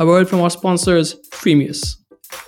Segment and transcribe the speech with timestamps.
[0.00, 1.96] A word from our sponsors, Freemius.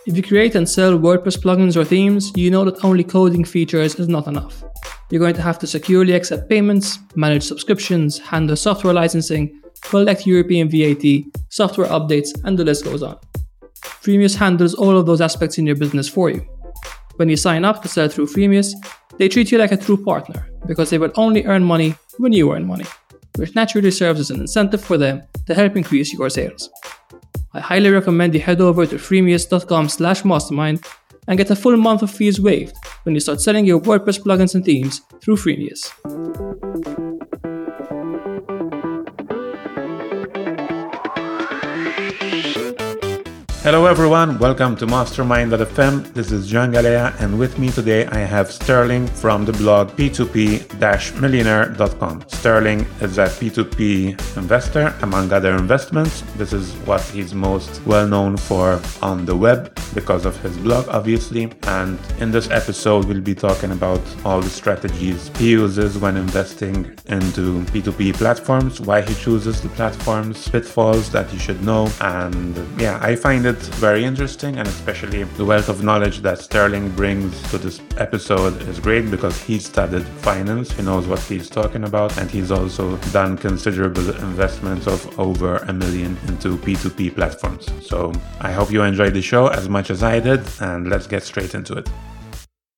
[0.07, 3.97] If you create and sell WordPress plugins or themes, you know that only coding features
[3.97, 4.63] is not enough.
[5.11, 10.71] You're going to have to securely accept payments, manage subscriptions, handle software licensing, collect European
[10.71, 13.19] VAT, software updates, and the list goes on.
[13.83, 16.47] Freemius handles all of those aspects in your business for you.
[17.17, 18.75] When you sign up to sell through Freemius,
[19.19, 22.53] they treat you like a true partner because they will only earn money when you
[22.53, 22.87] earn money,
[23.35, 26.71] which naturally serves as an incentive for them to help increase your sales.
[27.53, 30.85] I highly recommend you head over to freemius.com slash mastermind
[31.27, 34.55] and get a full month of fees waived when you start selling your WordPress plugins
[34.55, 35.91] and themes through Freemius.
[43.63, 46.15] Hello everyone, welcome to Mastermind.fm.
[46.15, 52.25] This is John Galea, and with me today I have Sterling from the blog p2p-millionaire.com.
[52.29, 56.23] Sterling is a P2P investor, among other investments.
[56.39, 60.89] This is what he's most well known for on the web because of his blog,
[60.89, 61.53] obviously.
[61.65, 66.97] And in this episode, we'll be talking about all the strategies he uses when investing
[67.09, 72.99] into P2P platforms, why he chooses the platforms, pitfalls that you should know, and yeah,
[73.03, 77.59] I find it very interesting, and especially the wealth of knowledge that Sterling brings to
[77.59, 82.31] this episode is great because he studied finance, he knows what he's talking about, and
[82.31, 87.69] he's also done considerable investments of over a million into P2P platforms.
[87.87, 91.23] So I hope you enjoyed the show as much as I did, and let's get
[91.23, 91.89] straight into it.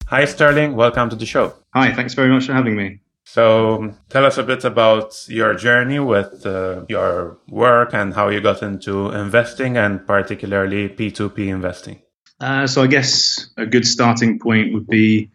[0.07, 0.77] Hi, Sterling.
[0.77, 1.55] Welcome to the show.
[1.75, 3.01] Hi, thanks very much for having me.
[3.25, 8.41] So tell us a bit about your journey with uh, your work and how you
[8.41, 12.03] got into investing and particularly P2P investing.
[12.41, 15.31] Uh, so I guess a good starting point would be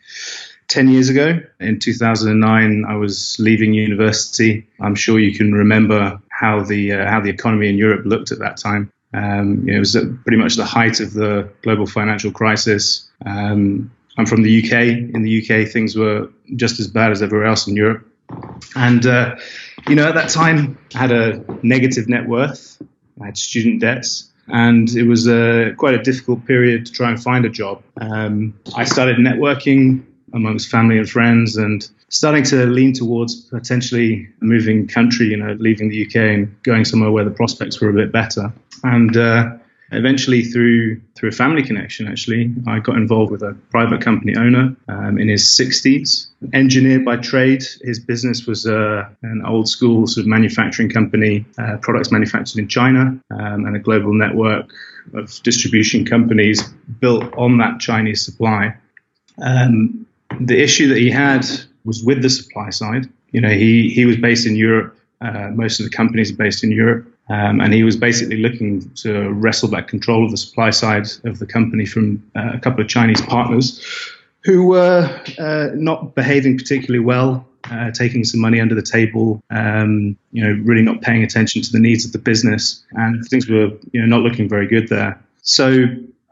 [0.67, 1.39] 10 years ago.
[1.59, 4.67] In 2009, I was leaving university.
[4.81, 8.39] I'm sure you can remember how the, uh, how the economy in Europe looked at
[8.39, 8.91] that time.
[9.13, 13.09] Um, you know, it was pretty much the height of the global financial crisis.
[13.25, 14.71] Um, I'm from the UK.
[15.13, 18.05] In the UK, things were just as bad as everywhere else in Europe.
[18.75, 19.35] And, uh,
[19.87, 22.81] you know, at that time, I had a negative net worth,
[23.21, 27.21] I had student debts, and it was uh, quite a difficult period to try and
[27.21, 27.83] find a job.
[28.01, 30.03] Um, I started networking
[30.33, 35.89] amongst family and friends and starting to lean towards potentially moving country, you know, leaving
[35.89, 38.51] the UK and going somewhere where the prospects were a bit better.
[38.83, 39.57] And uh,
[39.91, 44.75] Eventually, through through a family connection, actually, I got involved with a private company owner
[44.89, 46.27] um, in his 60s.
[46.53, 51.77] Engineer by trade, his business was uh, an old school sort of manufacturing company, uh,
[51.77, 54.69] products manufactured in China, um, and a global network
[55.13, 56.61] of distribution companies
[56.99, 58.75] built on that Chinese supply.
[59.41, 60.05] Um,
[60.41, 61.45] the issue that he had
[61.85, 63.07] was with the supply side.
[63.31, 64.97] You know, he he was based in Europe.
[65.21, 67.07] Uh, most of the companies are based in Europe.
[67.29, 71.39] Um, and he was basically looking to wrestle back control of the supply side of
[71.39, 73.83] the company from uh, a couple of Chinese partners
[74.43, 80.17] who were uh, not behaving particularly well, uh, taking some money under the table, um,
[80.31, 83.71] you know, really not paying attention to the needs of the business, and things were,
[83.91, 85.21] you know, not looking very good there.
[85.41, 85.85] So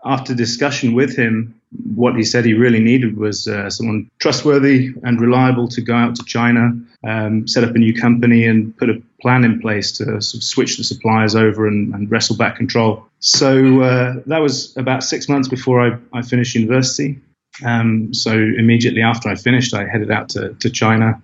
[0.06, 1.60] after discussion with him,
[1.96, 6.16] what he said he really needed was uh, someone trustworthy and reliable to go out
[6.16, 6.72] to China,
[7.04, 10.44] um, set up a new company, and put a plan in place to sort of
[10.44, 13.06] switch the suppliers over and, and wrestle back control.
[13.20, 17.20] So uh, that was about six months before I, I finished university.
[17.64, 21.22] Um, so immediately after I finished, I headed out to, to China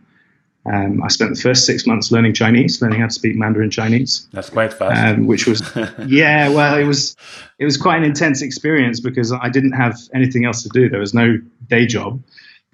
[0.66, 4.28] um, I spent the first six months learning Chinese, learning how to speak Mandarin Chinese.
[4.32, 5.18] That's quite fast.
[5.18, 5.64] Um, which was,
[6.06, 7.16] yeah, well, it was,
[7.58, 10.88] it was quite an intense experience because I didn't have anything else to do.
[10.88, 12.22] There was no day job,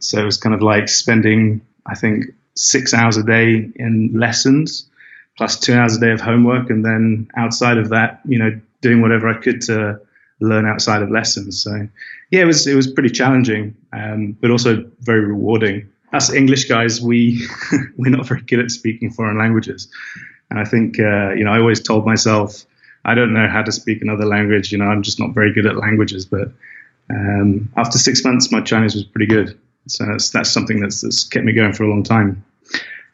[0.02, 2.26] so it was kind of like spending, I think,
[2.56, 4.90] six hours a day in lessons,
[5.38, 9.02] plus two hours a day of homework, and then outside of that, you know, doing
[9.02, 10.02] whatever I could to
[10.42, 11.64] learn outside of lessons.
[11.64, 11.88] So,
[12.32, 17.02] yeah, it was it was pretty challenging, um, but also very rewarding us English guys,
[17.02, 17.48] we
[17.98, 19.88] we're not very good at speaking foreign languages,
[20.50, 22.66] and I think uh, you know I always told myself
[23.08, 24.72] I don't know how to speak another language.
[24.72, 26.26] You know, I'm just not very good at languages.
[26.26, 26.52] But
[27.10, 29.58] um, after six months, my Chinese was pretty good.
[29.88, 32.44] So that's, that's something that's, that's kept me going for a long time.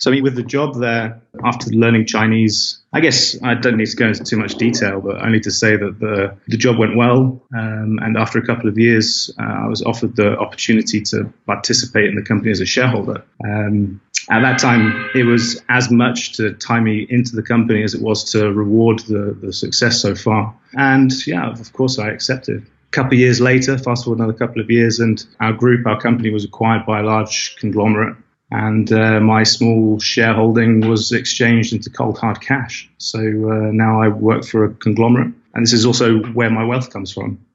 [0.03, 3.87] So I mean, with the job there, after learning Chinese, I guess I don't need
[3.87, 6.97] to go into too much detail, but only to say that the the job went
[6.97, 7.41] well.
[7.57, 12.09] Um, and after a couple of years, uh, I was offered the opportunity to participate
[12.09, 13.23] in the company as a shareholder.
[13.45, 17.93] Um, at that time, it was as much to tie me into the company as
[17.93, 20.53] it was to reward the, the success so far.
[20.73, 24.61] And yeah, of course, I accepted A couple of years later, fast forward another couple
[24.61, 28.17] of years, and our group, our company was acquired by a large conglomerate
[28.53, 32.89] and uh, my small shareholding was exchanged into cold hard cash.
[32.97, 36.91] So uh, now I work for a conglomerate and this is also where my wealth
[36.91, 37.45] comes from.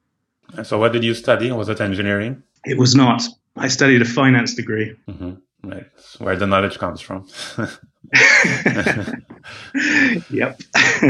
[0.63, 1.51] So, what did you study?
[1.51, 2.43] Was it engineering?
[2.65, 3.23] It was not.
[3.55, 4.95] I studied a finance degree.
[5.07, 5.69] Mm-hmm.
[5.69, 5.85] Right,
[6.19, 7.27] where the knowledge comes from.
[10.29, 10.61] yep.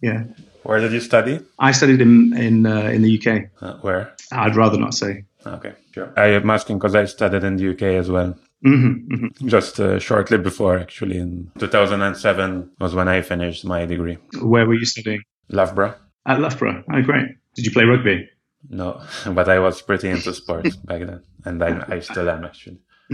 [0.00, 0.24] yeah.
[0.62, 1.40] Where did you study?
[1.58, 3.50] I studied in in uh, in the UK.
[3.60, 4.14] Uh, where?
[4.30, 5.24] I'd rather not say.
[5.44, 6.12] Okay, sure.
[6.16, 8.36] I am asking because I studied in the UK as well.
[8.64, 9.48] Mm-hmm, mm-hmm.
[9.48, 14.18] Just uh, shortly before, actually, in 2007 was when I finished my degree.
[14.40, 15.22] Where were you studying?
[15.48, 15.96] Loughborough.
[16.26, 16.84] At Loughborough.
[16.92, 17.26] Oh, great.
[17.54, 18.28] Did you play rugby?
[18.68, 22.78] No, but I was pretty into sports back then, and I, I still am actually.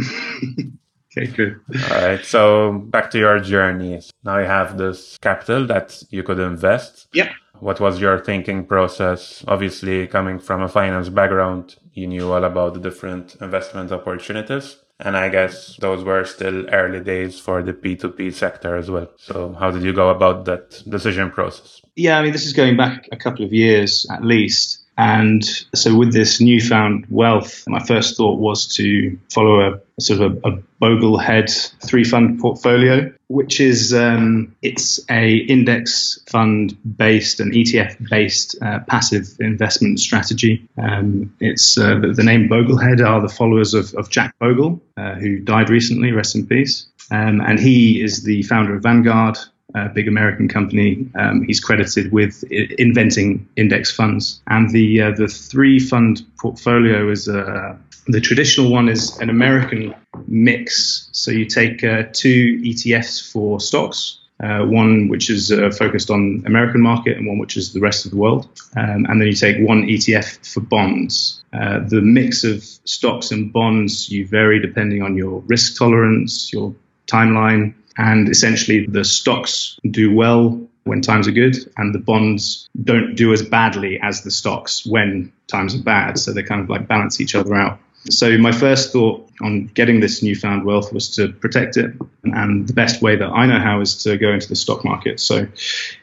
[1.17, 1.61] okay, good.
[1.91, 2.25] All right.
[2.25, 4.01] So back to your journey.
[4.25, 7.09] Now you have this capital that you could invest.
[7.15, 7.31] Yep.
[7.61, 9.45] What was your thinking process?
[9.49, 14.77] Obviously, coming from a finance background, you knew all about the different investment opportunities.
[15.01, 19.09] And I guess those were still early days for the P2P sector as well.
[19.17, 21.81] So how did you go about that decision process?
[21.95, 24.81] Yeah, I mean, this is going back a couple of years at least.
[24.97, 30.45] And so, with this newfound wealth, my first thought was to follow a, sort of
[30.45, 31.51] a, a Boglehead
[31.85, 38.81] three fund portfolio, which is um, it's a index fund based and ETF based uh,
[38.89, 40.69] passive investment strategy.
[40.79, 45.15] Um, it's uh, the, the, name Boglehead are the followers of, of Jack Bogle, uh,
[45.15, 46.13] who died recently.
[46.13, 46.87] Rest in peace.
[47.11, 49.39] Um, and he is the founder of Vanguard,
[49.75, 51.09] a big American company.
[51.15, 57.11] Um, he's credited with I- inventing index funds, and the uh, the three fund portfolio
[57.11, 57.77] is uh,
[58.09, 59.95] the traditional one is an American
[60.27, 61.09] mix.
[61.13, 64.19] So you take uh, two ETFs for stocks.
[64.41, 68.05] Uh, one which is uh, focused on American market and one which is the rest
[68.05, 71.43] of the world, um, and then you take one ETF for bonds.
[71.53, 76.73] Uh, the mix of stocks and bonds you vary depending on your risk tolerance, your
[77.09, 83.17] timeline, and essentially, the stocks do well when times are good, and the bonds don't
[83.17, 86.17] do as badly as the stocks when times are bad.
[86.17, 87.81] So they kind of like balance each other out.
[88.11, 92.73] So my first thought on getting this newfound wealth was to protect it, and the
[92.73, 95.21] best way that I know how is to go into the stock market.
[95.21, 95.47] So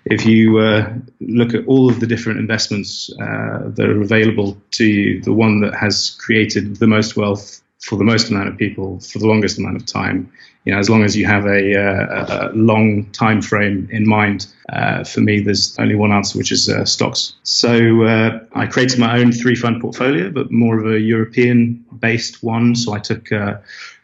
[0.06, 4.86] if you uh, look at all of the different investments uh, that are available to
[4.86, 9.00] you, the one that has created the most wealth for the most amount of people
[9.00, 10.32] for the longest amount of time.
[10.66, 14.48] You know, as long as you have a, uh, a long time frame in mind.
[14.68, 17.34] Uh, for me, there's only one answer, which is uh, stocks.
[17.44, 22.42] So uh, I created my own three fund portfolio, but more of a European based
[22.42, 22.76] one.
[22.76, 23.58] So I took uh,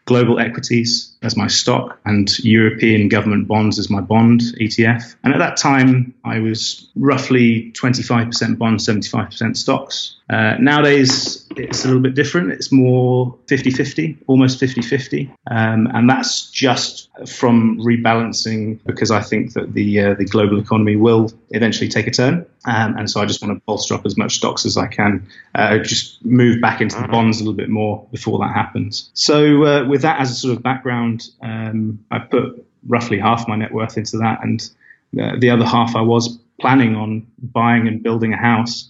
[0.04, 5.14] global equities as my stock and European government bonds as my bond ETF.
[5.22, 10.16] And at that time, I was roughly 25% bonds, 75% stocks.
[10.30, 12.52] Uh, nowadays, it's a little bit different.
[12.52, 15.32] It's more 50 50, almost 50 50.
[15.50, 20.96] Um, and that's just from rebalancing because I think that the, uh, the global economy
[20.96, 22.46] will eventually take a turn.
[22.64, 25.26] Um, and so I just want to bolster up as much stocks as I can,
[25.54, 29.10] uh, just move back into the bonds a little bit more before that happens.
[29.14, 33.56] So, uh, with that as a sort of background, um, I put roughly half my
[33.56, 34.70] net worth into that, and
[35.20, 38.88] uh, the other half I was planning on buying and building a house.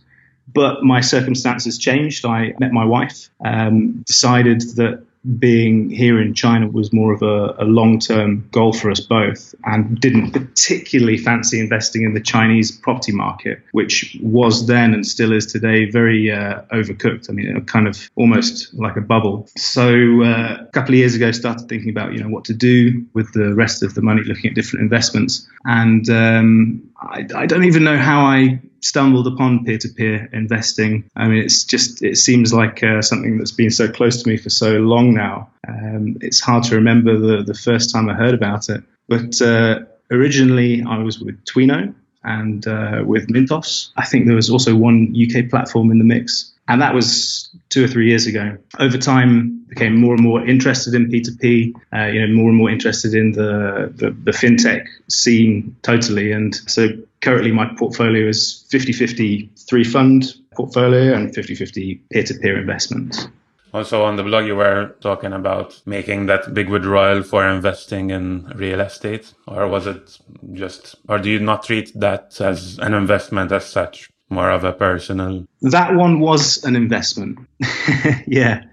[0.52, 2.26] But my circumstances changed.
[2.26, 5.04] I met my wife, um, decided that
[5.38, 9.54] being here in China was more of a, a long term goal for us both
[9.64, 15.32] and didn't particularly fancy investing in the Chinese property market, which was then and still
[15.32, 17.30] is today very uh, overcooked.
[17.30, 19.48] I mean, kind of almost like a bubble.
[19.56, 23.06] So uh, a couple of years ago, started thinking about, you know, what to do
[23.14, 25.46] with the rest of the money, looking at different investments.
[25.64, 31.10] And um, I, I don't even know how I stumbled upon peer-to-peer investing.
[31.16, 34.36] I mean, it's just it seems like uh, something that's been so close to me
[34.36, 35.50] for so long now.
[35.66, 38.82] Um, it's hard to remember the the first time I heard about it.
[39.08, 39.80] But uh,
[40.10, 41.94] originally, I was with Twino
[42.24, 43.90] and uh, with Mintos.
[43.96, 47.84] I think there was also one UK platform in the mix, and that was two
[47.84, 48.56] or three years ago.
[48.78, 52.68] Over time, became more and more interested in P2P, uh, you know, more and more
[52.70, 56.30] interested in the, the, the fintech scene totally.
[56.30, 56.88] And so
[57.22, 63.26] currently my portfolio is 50-50 three fund portfolio and 50-50 peer-to-peer investments.
[63.72, 68.44] Also on the blog, you were talking about making that big withdrawal for investing in
[68.54, 70.18] real estate, or was it
[70.52, 74.72] just, or do you not treat that as an investment as such, more of a
[74.72, 75.46] personal?
[75.60, 77.38] That one was an investment.
[78.26, 78.64] yeah,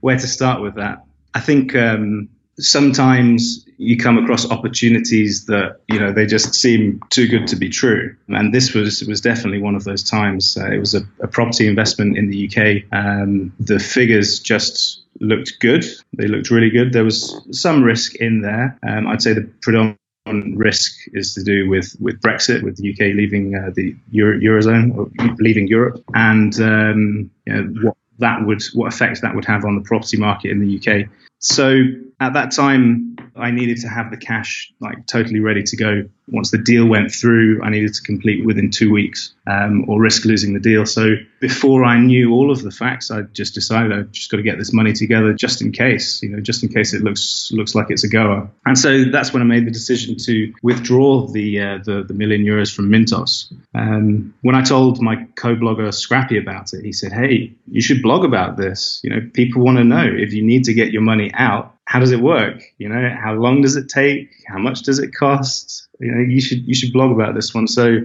[0.00, 1.04] where to start with that?
[1.34, 2.28] I think um,
[2.58, 7.68] sometimes you come across opportunities that you know they just seem too good to be
[7.68, 8.16] true.
[8.28, 10.56] And this was was definitely one of those times.
[10.58, 15.58] Uh, it was a, a, property investment in the uk um, the figures just looked
[15.60, 15.84] good.
[16.12, 16.92] They looked really good.
[16.92, 18.78] There was some risk in there.
[18.86, 23.14] Um, i'd say the predominant risk is to do with, with Brexit, with the UK
[23.14, 28.62] leaving uh, the Euro- eurozone or leaving Europe, and um, you know, what that would
[28.74, 31.08] what effect that would have on the property market in the UK.
[31.38, 31.82] So
[32.20, 36.04] at that time, I needed to have the cash like totally ready to go.
[36.28, 40.24] Once the deal went through, I needed to complete within two weeks um, or risk
[40.24, 40.86] losing the deal.
[40.86, 44.42] So before I knew all of the facts, I just decided I just got to
[44.42, 47.74] get this money together just in case, you know, just in case it looks looks
[47.74, 48.48] like it's a goer.
[48.64, 52.44] And so that's when I made the decision to withdraw the uh, the, the million
[52.44, 53.52] euros from Mintos.
[53.74, 58.24] Um, when I told my co-blogger Scrappy about it, he said, "Hey, you should blog
[58.24, 59.00] about this.
[59.02, 62.00] You know, people want to know if you need to get your money out." How
[62.00, 62.60] does it work?
[62.78, 64.28] You know, how long does it take?
[64.48, 65.86] How much does it cost?
[66.00, 67.68] You know, you should you should blog about this one.
[67.68, 67.98] So,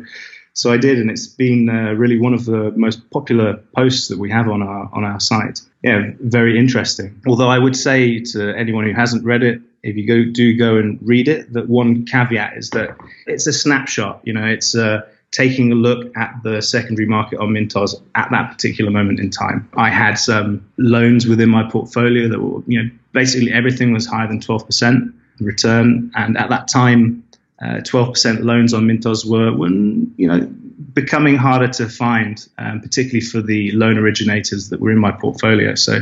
[0.54, 4.20] so I did, and it's been uh, really one of the most popular posts that
[4.20, 5.62] we have on our on our site.
[5.82, 7.20] Yeah, very interesting.
[7.26, 10.78] Although I would say to anyone who hasn't read it, if you go do go
[10.78, 14.22] and read it, that one caveat is that it's a snapshot.
[14.24, 18.30] You know, it's a uh, taking a look at the secondary market on Mintos at
[18.32, 19.70] that particular moment in time.
[19.76, 24.28] I had some loans within my portfolio that were, you know, basically everything was higher
[24.28, 26.12] than 12% return.
[26.16, 27.24] And at that time,
[27.62, 30.50] uh, 12% loans on Mintos were, were, you know,
[30.94, 35.76] becoming harder to find, um, particularly for the loan originators that were in my portfolio.
[35.76, 36.00] So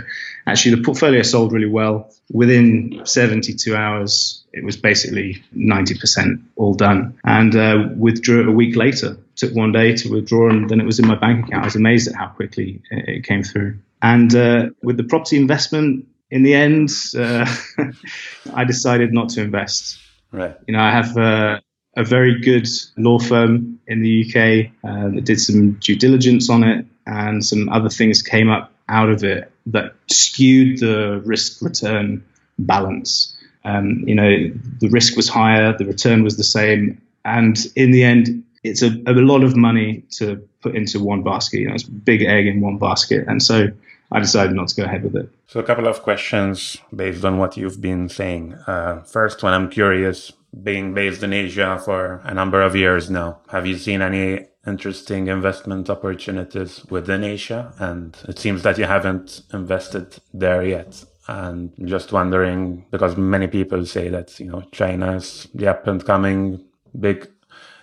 [0.47, 2.09] actually, the portfolio sold really well.
[2.31, 7.19] Within 72 hours, it was basically 90% all done.
[7.23, 9.17] And uh, withdrew it a week later.
[9.35, 11.63] Took one day to withdraw, and then it was in my bank account.
[11.63, 13.77] I was amazed at how quickly it, came through.
[14.01, 17.45] And uh, with the property investment, in the end, uh,
[18.53, 19.99] I decided not to invest.
[20.31, 20.55] Right.
[20.67, 21.59] You know, I have uh,
[21.95, 26.63] a very good law firm in the UK uh, that did some due diligence on
[26.63, 32.23] it, and some other things came up out of it that skewed the risk return
[32.59, 33.35] balance.
[33.63, 38.03] Um, you know, the risk was higher, the return was the same, and in the
[38.03, 41.59] end, it's a, a lot of money to put into one basket.
[41.59, 43.67] You know, it's a big egg in one basket, and so
[44.11, 45.29] I decided not to go ahead with it.
[45.47, 48.53] So, a couple of questions based on what you've been saying.
[48.67, 50.31] Uh, first one, I'm curious
[50.63, 53.39] being based in Asia for a number of years now.
[53.49, 57.73] Have you seen any interesting investment opportunities within Asia?
[57.79, 61.03] And it seems that you haven't invested there yet.
[61.27, 66.63] And just wondering, because many people say that, you know, China's the up and coming
[66.99, 67.27] big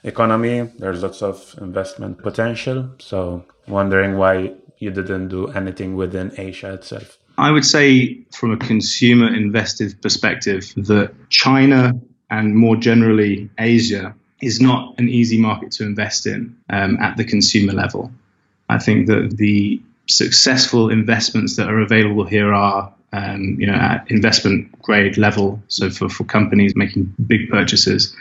[0.02, 0.70] economy.
[0.78, 2.90] There's lots of investment potential.
[2.98, 7.18] So wondering why you didn't do anything within Asia itself.
[7.36, 11.94] I would say, from a consumer invested perspective, that China
[12.30, 14.14] and more generally Asia
[14.44, 18.10] is not an easy market to invest in um, at the consumer level.
[18.68, 24.10] I think that the successful investments that are available here are um, you know, at
[24.10, 28.14] investment grade level, so for, for companies making big purchases.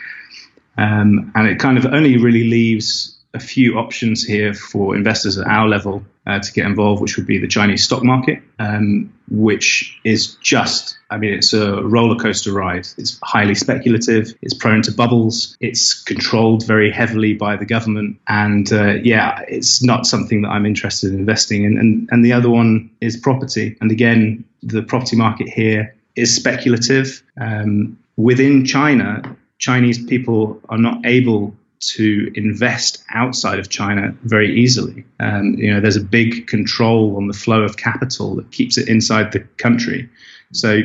[0.78, 5.46] Um, and it kind of only really leaves a few options here for investors at
[5.46, 9.98] our level uh, to get involved, which would be the Chinese stock market, um, which
[10.04, 12.86] is just, I mean, it's a roller coaster ride.
[12.96, 18.18] It's highly speculative, it's prone to bubbles, it's controlled very heavily by the government.
[18.28, 21.76] And uh, yeah, it's not something that I'm interested in investing in.
[21.76, 23.76] And, and the other one is property.
[23.80, 27.22] And again, the property market here is speculative.
[27.38, 31.54] Um, within China, Chinese people are not able
[31.88, 35.04] to invest outside of China very easily.
[35.20, 38.88] Um, you know, there's a big control on the flow of capital that keeps it
[38.88, 40.08] inside the country.
[40.52, 40.80] So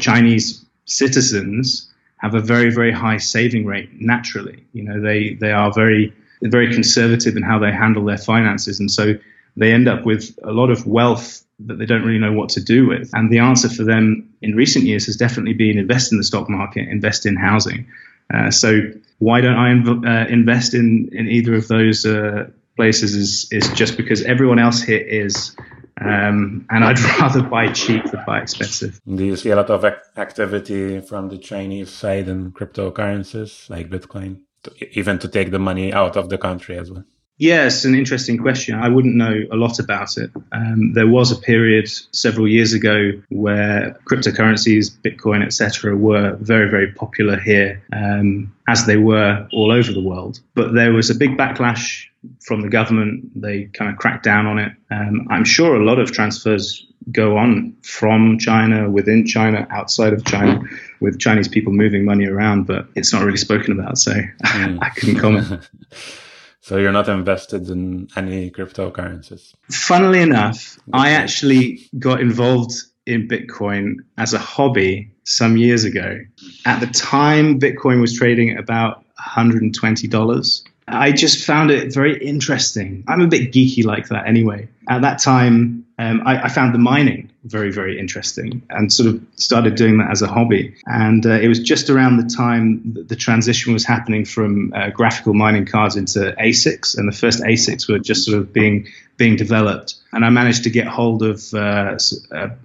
[0.00, 4.64] Chinese citizens have a very, very high saving rate naturally.
[4.72, 8.80] You know, they, they are very, very conservative in how they handle their finances.
[8.80, 9.14] And so
[9.56, 12.62] they end up with a lot of wealth that they don't really know what to
[12.62, 13.10] do with.
[13.14, 16.48] And the answer for them in recent years has definitely been invest in the stock
[16.48, 17.86] market, invest in housing.
[18.32, 18.80] Uh, so
[19.18, 23.68] why don't I inv- uh, invest in, in either of those uh, places is, is
[23.72, 25.56] just because everyone else here is.
[26.00, 29.00] Um, and I'd rather buy cheap than buy expensive.
[29.06, 33.90] Do you see a lot of ac- activity from the Chinese side in cryptocurrencies like
[33.90, 37.04] Bitcoin, to, even to take the money out of the country as well?
[37.36, 38.76] Yes, an interesting question.
[38.76, 40.30] I wouldn't know a lot about it.
[40.52, 46.92] Um, there was a period several years ago where cryptocurrencies, Bitcoin, etc., were very, very
[46.92, 50.38] popular here, um, as they were all over the world.
[50.54, 52.06] But there was a big backlash
[52.40, 53.40] from the government.
[53.40, 54.72] They kind of cracked down on it.
[54.92, 60.24] Um, I'm sure a lot of transfers go on from China, within China, outside of
[60.24, 60.62] China,
[61.00, 64.78] with Chinese people moving money around, but it's not really spoken about, so mm.
[64.82, 65.68] I couldn't comment.
[66.64, 69.52] So you're not invested in any cryptocurrencies?
[69.70, 72.72] Funnily enough, I actually got involved
[73.04, 76.20] in Bitcoin as a hobby some years ago.
[76.64, 80.62] At the time, Bitcoin was trading at about $120.
[80.88, 83.04] I just found it very interesting.
[83.08, 84.66] I'm a bit geeky like that anyway.
[84.88, 89.22] At that time, um, I, I, found the mining very, very interesting and sort of
[89.36, 90.74] started doing that as a hobby.
[90.86, 94.90] And uh, it was just around the time that the transition was happening from uh,
[94.90, 99.36] graphical mining cards into ASICs, and the first ASICs were just sort of being being
[99.36, 99.94] developed.
[100.12, 101.98] And I managed to get hold of uh,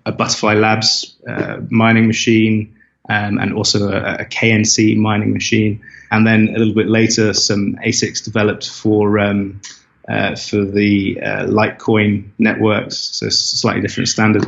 [0.05, 2.75] a, Butterfly Labs uh, mining machine
[3.07, 5.81] um, and also a, a KNC mining machine
[6.11, 9.61] and then a little bit later, some ASICs developed for um,
[10.09, 14.43] uh, for the uh, Litecoin networks, so slightly different standard.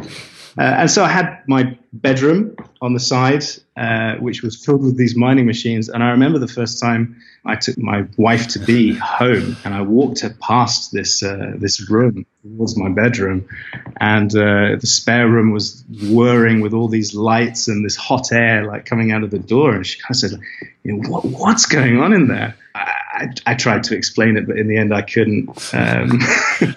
[0.57, 3.45] Uh, and so I had my bedroom on the side,
[3.77, 5.87] uh, which was filled with these mining machines.
[5.87, 9.81] And I remember the first time I took my wife to be home, and I
[9.81, 13.47] walked her past this uh, this room towards my bedroom,
[14.01, 18.85] and the spare room was whirring with all these lights and this hot air like
[18.85, 19.75] coming out of the door.
[19.75, 20.31] And she kind of said,
[20.83, 22.55] you know, what, "What's going on in there?"
[23.21, 25.73] I, I, tried to explain it, but in the end, I couldn't.
[25.73, 26.19] Um,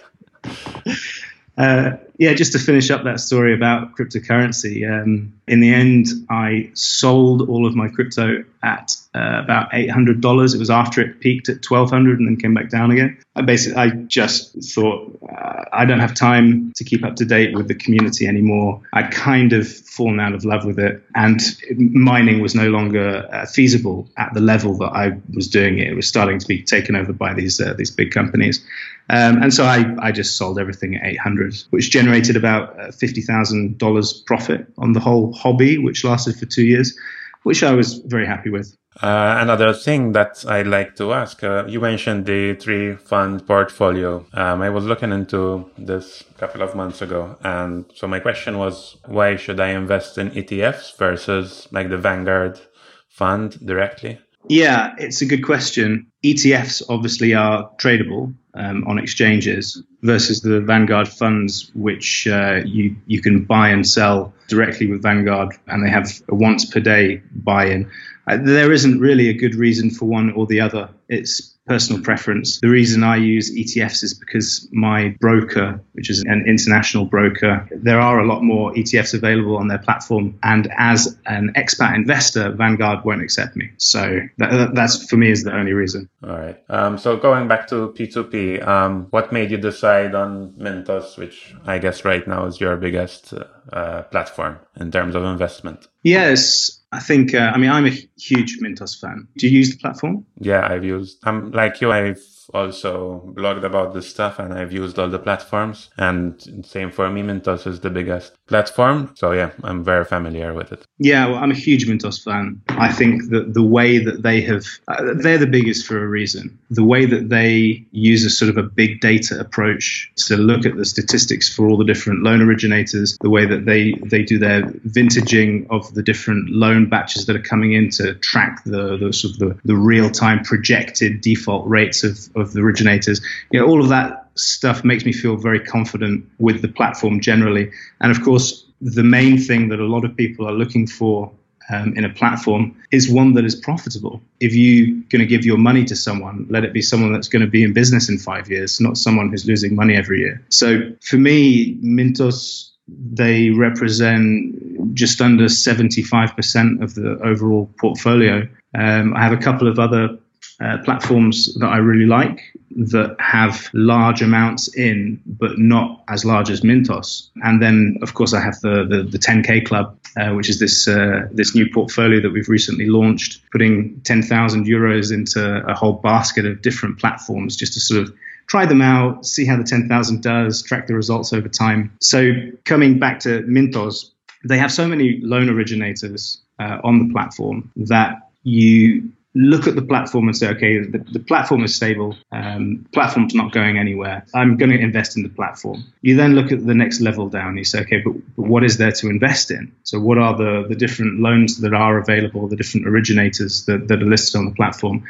[1.59, 4.89] uh, yeah, just to finish up that story about cryptocurrency.
[4.89, 10.21] Um, in the end, I sold all of my crypto at uh, about eight hundred
[10.21, 10.55] dollars.
[10.55, 13.19] It was after it peaked at twelve hundred and then came back down again.
[13.35, 17.55] I basically, I just thought uh, I don't have time to keep up to date
[17.55, 18.81] with the community anymore.
[18.93, 21.41] I'd kind of fallen out of love with it, and
[21.77, 25.89] mining was no longer uh, feasible at the level that I was doing it.
[25.89, 28.65] It was starting to be taken over by these uh, these big companies.
[29.11, 34.27] Um, and so I, I just sold everything at 800, which generated about uh, $50,000
[34.27, 36.97] profit on the whole hobby, which lasted for two years,
[37.43, 38.77] which I was very happy with.
[39.03, 44.25] Uh, another thing that I'd like to ask, uh, you mentioned the three fund portfolio.
[44.33, 47.37] Um, I was looking into this a couple of months ago.
[47.43, 52.61] And so my question was, why should I invest in ETFs versus like the Vanguard
[53.09, 54.21] fund directly?
[54.49, 56.07] Yeah, it's a good question.
[56.23, 63.21] ETFs obviously are tradable um, on exchanges versus the Vanguard funds, which uh, you you
[63.23, 67.91] can buy and sell directly with Vanguard, and they have a once per day buy-in.
[68.27, 70.91] Uh, there isn't really a good reason for one or the other.
[71.09, 72.61] It's personal preference.
[72.61, 78.01] The reason I use ETFs is because my broker, which is an international broker, there
[78.01, 80.39] are a lot more ETFs available on their platform.
[80.43, 83.71] And as an expat investor, Vanguard won't accept me.
[83.79, 86.09] So that, that's for me is the only reason.
[86.23, 86.63] All right.
[86.69, 91.79] Um, so going back to P2P, um, what made you decide on Mintos, which I
[91.79, 93.33] guess right now is your biggest
[93.73, 95.89] uh, platform in terms of investment?
[96.05, 96.81] Yes.
[96.93, 99.27] I think, uh, I mean, I'm a huge Mintos fan.
[99.37, 100.25] Do you use the platform?
[100.39, 104.97] Yeah, I've used, I'm like you, I've also blogged about this stuff and I've used
[104.99, 105.91] all the platforms.
[105.99, 109.13] And same for me, Mintos is the biggest platform.
[109.17, 110.87] So yeah, I'm very familiar with it.
[110.99, 112.61] Yeah, well, I'm a huge Mintos fan.
[112.69, 116.59] I think that the way that they have, uh, they're the biggest for a reason.
[116.71, 120.77] The way that they use a sort of a big data approach to look at
[120.77, 124.63] the statistics for all the different loan originators, the way that they, they do their
[124.63, 129.35] vintaging of the different loan batches that are coming in to track the, the sort
[129.35, 133.21] of the, the real time projected default rates of, of the originators.
[133.51, 137.71] You know, all of that stuff makes me feel very confident with the platform generally.
[138.01, 141.33] And of course, the main thing that a lot of people are looking for
[141.71, 144.21] um, in a platform is one that is profitable.
[144.41, 147.43] If you're going to give your money to someone, let it be someone that's going
[147.43, 150.45] to be in business in five years, not someone who's losing money every year.
[150.51, 158.47] So for me, Mintos, they represent just under 75% of the overall portfolio.
[158.75, 160.19] Um, I have a couple of other
[160.61, 162.41] uh, platforms that I really like
[162.77, 167.29] that have large amounts in, but not as large as Mintos.
[167.43, 170.87] And then, of course, I have the the, the 10k Club, uh, which is this
[170.89, 176.47] uh, this new portfolio that we've recently launched, putting 10,000 euros into a whole basket
[176.47, 178.15] of different platforms just to sort of
[178.47, 181.91] try them out, see how the 10,000 does, track the results over time.
[182.01, 182.33] So
[182.65, 184.11] coming back to Mintos,
[184.45, 189.83] they have so many loan originators uh, on the platform that you look at the
[189.83, 194.25] platform and say, okay, the, the platform is stable, um, platform's not going anywhere.
[194.35, 195.85] I'm going to invest in the platform.
[196.03, 197.57] You then look at the next level down.
[197.57, 199.73] You say, okay, but, but what is there to invest in?
[199.83, 204.03] So what are the, the different loans that are available, the different originators that, that
[204.03, 205.05] are listed on the platform?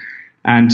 [0.45, 0.71] And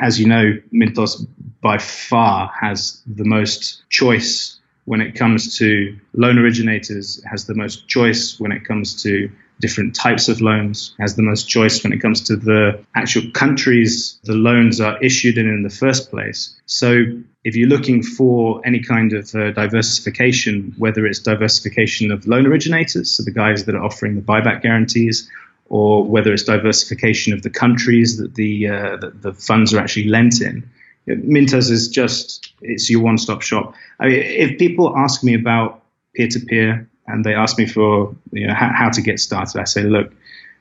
[0.00, 1.26] as you know, Mintos
[1.60, 4.55] by far has the most choice
[4.86, 9.94] when it comes to loan originators, has the most choice when it comes to different
[9.94, 14.34] types of loans, has the most choice when it comes to the actual countries the
[14.34, 16.58] loans are issued in in the first place.
[16.66, 17.04] So
[17.42, 23.10] if you're looking for any kind of uh, diversification, whether it's diversification of loan originators,
[23.10, 25.28] so the guys that are offering the buyback guarantees,
[25.68, 30.08] or whether it's diversification of the countries that the uh, that the funds are actually
[30.08, 30.70] lent in,
[31.08, 33.74] Mintos is just it's your one-stop shop.
[34.00, 35.82] I mean, if people ask me about
[36.14, 39.82] peer-to-peer and they ask me for you know how, how to get started, I say,
[39.84, 40.12] look,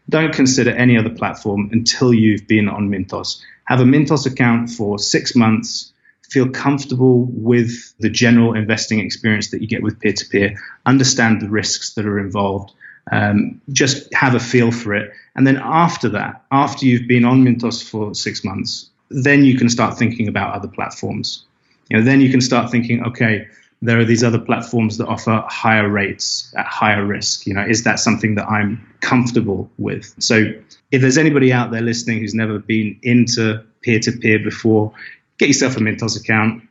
[0.10, 3.42] don't consider any other platform until you've been on Mintos.
[3.66, 5.92] Have a Mintos account for six months.
[6.30, 10.56] Feel comfortable with the general investing experience that you get with peer-to-peer.
[10.86, 12.72] Understand the risks that are involved.
[13.12, 15.12] Um, just have a feel for it.
[15.36, 19.70] And then after that, after you've been on Mintos for six months, then you can
[19.70, 21.46] start thinking about other platforms.
[21.90, 23.48] You know, then you can start thinking, okay,
[23.82, 27.46] there are these other platforms that offer higher rates at higher risk.
[27.46, 30.16] You know, is that something that I'm comfortable with?
[30.20, 30.54] So
[30.92, 34.94] if there's anybody out there listening who's never been into peer-to-peer before,
[35.38, 36.64] get yourself a Mintos account,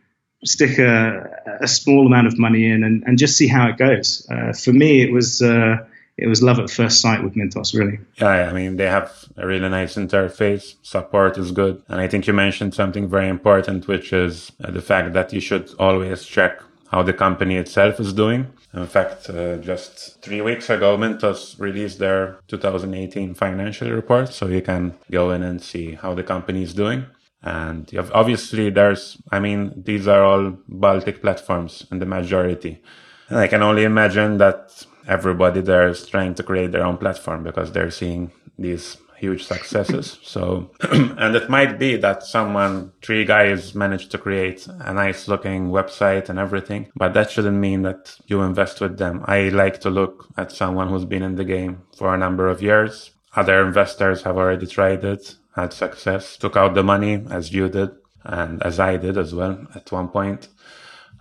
[0.45, 4.27] stick a, a small amount of money in, and, and just see how it goes.
[4.31, 5.41] Uh, for me, it was.
[5.41, 7.99] Uh, it was love at first sight with Mintos, really.
[8.17, 10.77] Yeah, I mean, they have a really nice interface.
[10.83, 11.83] Support is good.
[11.89, 15.41] And I think you mentioned something very important, which is uh, the fact that you
[15.41, 18.47] should always check how the company itself is doing.
[18.73, 24.63] In fact, uh, just three weeks ago, Mintos released their 2018 financial report, so you
[24.63, 27.07] can go in and see how the company is doing.
[27.43, 32.83] And obviously, there's, I mean, these are all Baltic platforms in the majority.
[33.29, 37.43] And I can only imagine that everybody there is trying to create their own platform
[37.43, 40.19] because they're seeing these huge successes.
[40.35, 45.69] So, and it might be that someone, three guys managed to create a nice looking
[45.69, 49.25] website and everything, but that shouldn't mean that you invest with them.
[49.27, 52.63] I like to look at someone who's been in the game for a number of
[52.63, 53.13] years.
[53.37, 57.91] Other investors have already tried it, had success, took out the money as you did
[58.25, 60.49] and as I did as well at one point.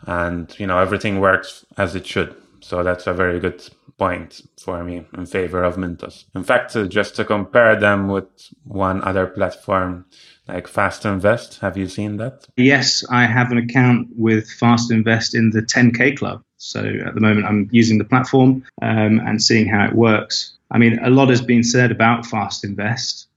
[0.06, 2.36] And, you know, everything works as it should.
[2.64, 3.62] So that's a very good
[3.98, 6.26] point for me in favor of Mintos.
[6.34, 8.26] In fact, uh, just to compare them with
[8.64, 10.06] one other platform
[10.48, 12.48] like Fast Invest, have you seen that?
[12.58, 16.44] Yes, I have an account with Fast Invest in the 10K Club.
[16.58, 20.54] So at the moment, I'm using the platform um, and seeing how it works.
[20.72, 23.28] I mean, a lot has been said about Fast Invest,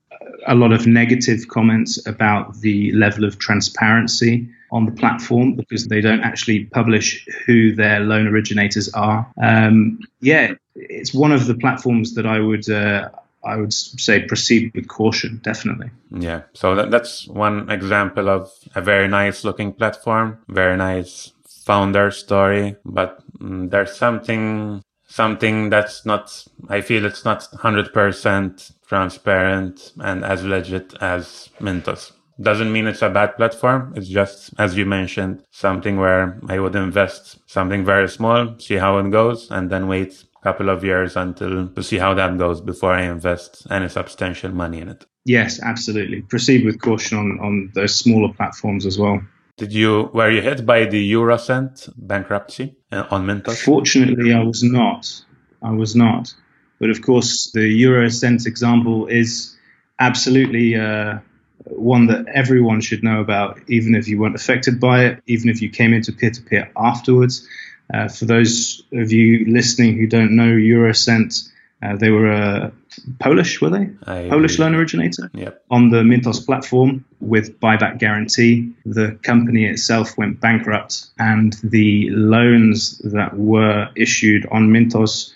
[0.47, 6.01] a lot of negative comments about the level of transparency on the platform because they
[6.01, 9.27] don't actually publish who their loan originators are.
[9.43, 12.69] Um, yeah, it's one of the platforms that I would.
[12.69, 13.09] Uh,
[13.45, 15.91] I would say proceed with caution, definitely.
[16.11, 21.31] Yeah, so that, that's one example of a very nice looking platform, very nice
[21.65, 29.93] founder story, but mm, there's something something that's not i feel it's not 100% transparent
[30.01, 33.93] and as legit as mintos doesn't mean it's a bad platform.
[33.97, 38.99] It's just, as you mentioned, something where I would invest something very small, see how
[38.99, 42.61] it goes, and then wait a couple of years until to see how that goes
[42.61, 45.07] before I invest any substantial money in it.
[45.25, 46.23] Yes, absolutely.
[46.23, 49.21] Proceed with caution on, on those smaller platforms as well.
[49.57, 53.65] Did you were you hit by the Eurocent bankruptcy uh, on Mintos?
[53.65, 55.25] Fortunately, I was not.
[55.63, 56.33] I was not.
[56.79, 59.57] But of course, the Eurocent example is
[59.99, 61.21] absolutely uh,
[61.65, 65.61] one that everyone should know about, even if you weren't affected by it, even if
[65.63, 67.47] you came into peer to peer afterwards.
[67.93, 71.49] Uh, for those of you listening who don't know Eurocent,
[71.83, 72.73] uh, they were a
[73.21, 73.91] Polish, were they?
[74.07, 75.63] I Polish loan originator yep.
[75.71, 78.73] on the Mintos platform with buyback guarantee.
[78.87, 85.33] The company itself went bankrupt, and the loans that were issued on Mintos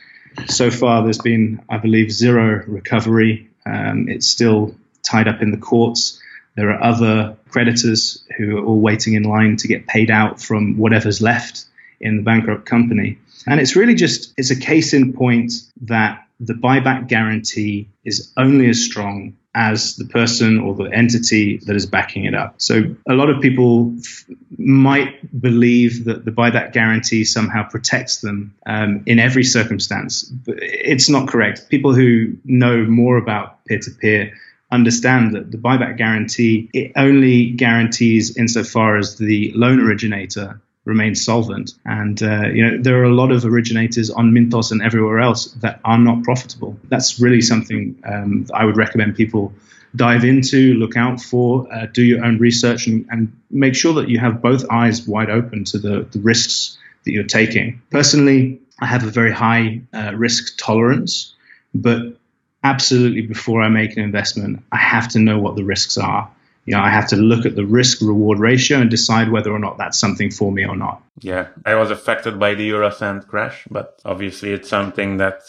[0.47, 3.51] so far, there's been, I believe, zero recovery.
[3.67, 6.21] Um, it's still tied up in the courts.
[6.57, 10.79] There are other creditors who are all waiting in line to get paid out from
[10.79, 11.65] whatever's left
[12.01, 13.19] in the bankrupt company.
[13.47, 18.69] And it's really just it's a case in point that the buyback guarantee is only
[18.69, 22.55] as strong as the person or the entity that is backing it up.
[22.59, 24.25] So a lot of people f-
[24.57, 30.23] might believe that the buyback guarantee somehow protects them um, in every circumstance.
[30.23, 31.69] But it's not correct.
[31.69, 34.35] People who know more about peer to peer
[34.71, 41.73] understand that the buyback guarantee it only guarantees insofar as the loan originator remains solvent.
[41.85, 45.53] And uh, you know there are a lot of originators on Mintos and everywhere else
[45.63, 46.79] that are not profitable.
[46.89, 49.53] That's really something um, I would recommend people
[49.97, 54.09] dive into, look out for, uh, do your own research, and, and, make sure that
[54.09, 57.83] you have both eyes wide open to the, the risks that you're taking.
[57.91, 61.35] Personally, I have a very high uh, risk tolerance,
[61.75, 62.17] but
[62.63, 66.31] absolutely before I make an investment, I have to know what the risks are.
[66.67, 69.59] you know, I have to look at the risk reward ratio and decide whether or
[69.59, 71.03] not that's something for me or not.
[71.21, 75.41] Yeah, I was affected by the Eurocent crash, but obviously it's something that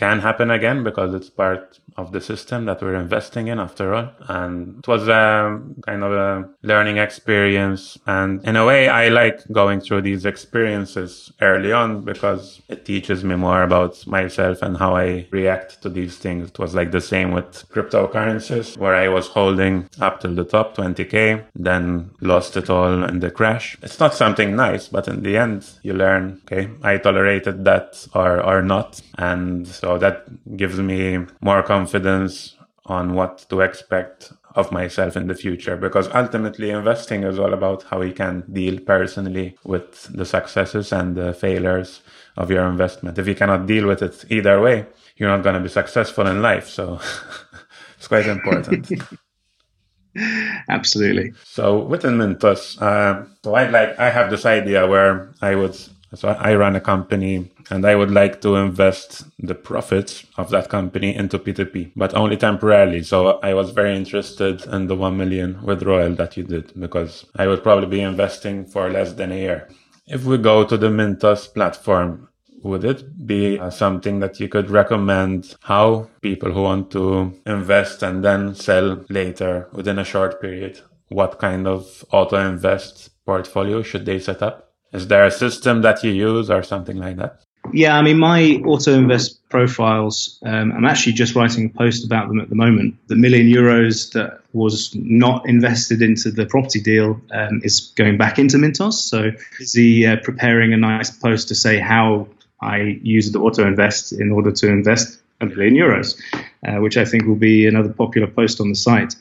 [0.00, 4.08] can happen again because it's part of the system that we're investing in after all.
[4.28, 7.98] And it was a kind of a learning experience.
[8.06, 13.22] And in a way, I like going through these experiences early on because it teaches
[13.24, 16.48] me more about myself and how I react to these things.
[16.48, 20.76] It was like the same with cryptocurrencies where I was holding up till the top
[20.76, 23.76] 20k, then lost it all in the crash.
[23.82, 28.42] It's not something nice, but in the end, you learn, okay, I tolerated that or,
[28.42, 29.02] or not.
[29.18, 30.26] And so that
[30.56, 36.08] gives me more confidence confidence on what to expect of myself in the future because
[36.12, 41.32] ultimately investing is all about how you can deal personally with the successes and the
[41.32, 42.00] failures
[42.36, 43.18] of your investment.
[43.18, 46.42] If you cannot deal with it either way, you're not going to be successful in
[46.42, 46.68] life.
[46.68, 47.00] So
[47.96, 48.90] it's quite important.
[50.68, 51.32] Absolutely.
[51.44, 55.76] So within Mintos, uh, so I like I have this idea where I would
[56.14, 60.68] so I run a company and I would like to invest the profits of that
[60.68, 63.02] company into P2P, but only temporarily.
[63.02, 67.46] So I was very interested in the 1 million withdrawal that you did because I
[67.46, 69.68] would probably be investing for less than a year.
[70.06, 72.28] If we go to the Mintos platform,
[72.62, 78.02] would it be uh, something that you could recommend how people who want to invest
[78.02, 84.04] and then sell later within a short period, what kind of auto invest portfolio should
[84.04, 84.69] they set up?
[84.92, 87.42] Is there a system that you use or something like that?
[87.72, 92.28] Yeah, I mean, my auto invest profiles, um, I'm actually just writing a post about
[92.28, 92.96] them at the moment.
[93.08, 98.38] The million euros that was not invested into the property deal um, is going back
[98.38, 98.94] into Mintos.
[98.94, 102.26] So, busy uh, preparing a nice post to say how
[102.60, 106.20] I use the auto invest in order to invest a million euros,
[106.66, 109.14] uh, which I think will be another popular post on the site.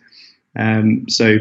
[0.55, 1.37] Um, so,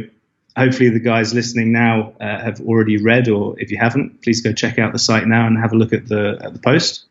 [0.58, 4.52] hopefully the guys listening now uh, have already read, or if you haven't, please go
[4.52, 7.06] check out the site now and have a look at the at the post.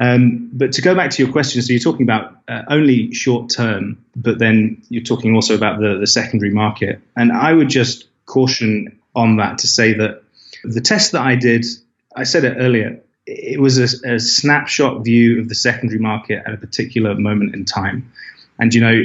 [0.00, 3.50] Um, but to go back to your question, so you're talking about uh, only short
[3.50, 7.00] term, but then you're talking also about the, the secondary market.
[7.16, 10.22] And I would just caution on that to say that
[10.62, 11.66] the test that I did,
[12.14, 16.54] I said it earlier, it was a, a snapshot view of the secondary market at
[16.54, 18.12] a particular moment in time.
[18.58, 19.02] And, you know,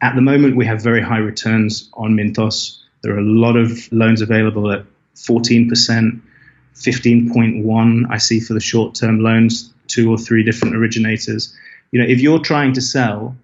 [0.00, 2.83] at the moment, we have very high returns on Mintos.
[3.04, 5.68] There are a lot of loans available at 14%,
[6.74, 11.54] 15.1 I see for the short term loans, two or three different originators.
[11.90, 13.36] You know, if you're trying to sell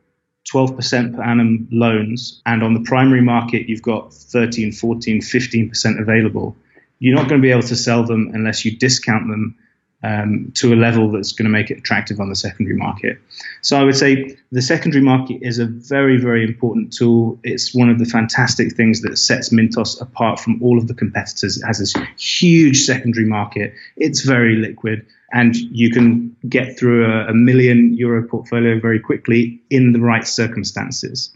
[0.51, 6.57] 12% per annum loans and on the primary market you've got 13, 14, 15% available,
[6.99, 9.59] you're not going to be able to sell them unless you discount them
[10.03, 13.19] um, to a level that's going to make it attractive on the secondary market.
[13.61, 17.39] So I would say the secondary market is a very, very important tool.
[17.45, 21.59] It's one of the fantastic things that sets Mintos apart from all of the competitors.
[21.59, 23.75] It has this huge secondary market.
[23.97, 29.61] It's very liquid, and you can get through a, a million euro portfolio very quickly
[29.69, 31.31] in the right circumstances.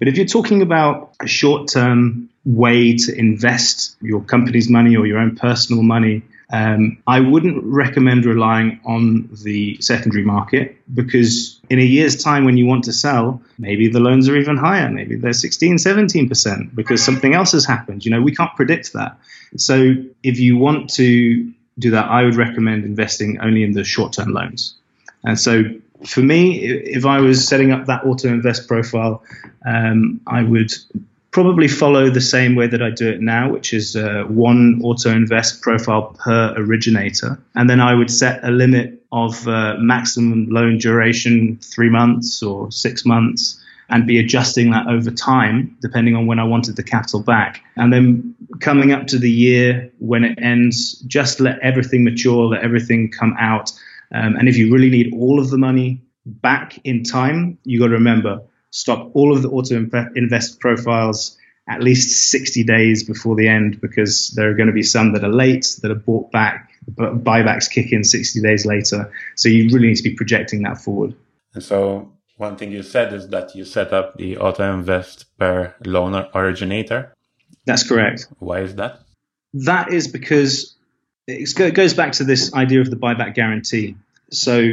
[0.00, 5.06] But if you're talking about a short term way to invest your company's money or
[5.06, 11.78] your own personal money, um, I wouldn't recommend relying on the secondary market because in
[11.78, 14.90] a year's time, when you want to sell, maybe the loans are even higher.
[14.90, 18.04] Maybe they're 16, 17% because something else has happened.
[18.04, 19.16] You know, we can't predict that.
[19.56, 24.12] So if you want to do that, I would recommend investing only in the short
[24.12, 24.74] term loans.
[25.22, 25.64] And so
[26.04, 29.22] for me, if I was setting up that auto invest profile,
[29.64, 30.72] um, I would
[31.30, 35.10] probably follow the same way that I do it now, which is uh, one auto
[35.10, 37.40] invest profile per originator.
[37.54, 42.70] And then I would set a limit of uh, maximum loan duration, three months or
[42.72, 47.22] six months, and be adjusting that over time, depending on when I wanted the capital
[47.22, 47.62] back.
[47.76, 52.62] And then coming up to the year when it ends, just let everything mature, let
[52.62, 53.72] everything come out.
[54.12, 57.86] Um, and if you really need all of the money back in time, you got
[57.86, 59.76] to remember stop all of the auto
[60.14, 61.36] invest profiles
[61.68, 65.22] at least 60 days before the end because there are going to be some that
[65.22, 69.12] are late that are bought back but buybacks kick in 60 days later.
[69.36, 71.14] So you really need to be projecting that forward.
[71.54, 75.74] And so one thing you said is that you set up the auto invest per
[75.84, 77.14] loan originator.
[77.66, 78.28] That's correct.
[78.38, 79.00] Why is that?
[79.52, 80.74] That is because
[81.26, 83.96] it goes back to this idea of the buyback guarantee.
[84.30, 84.72] So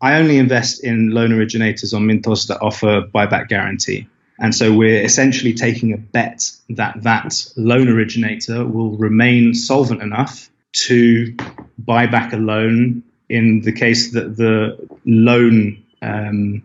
[0.00, 4.06] I only invest in loan originators on Mintos that offer buyback guarantee.
[4.38, 10.50] And so we're essentially taking a bet that that loan originator will remain solvent enough
[10.86, 11.36] to
[11.78, 16.62] buy back a loan in the case that the loan um,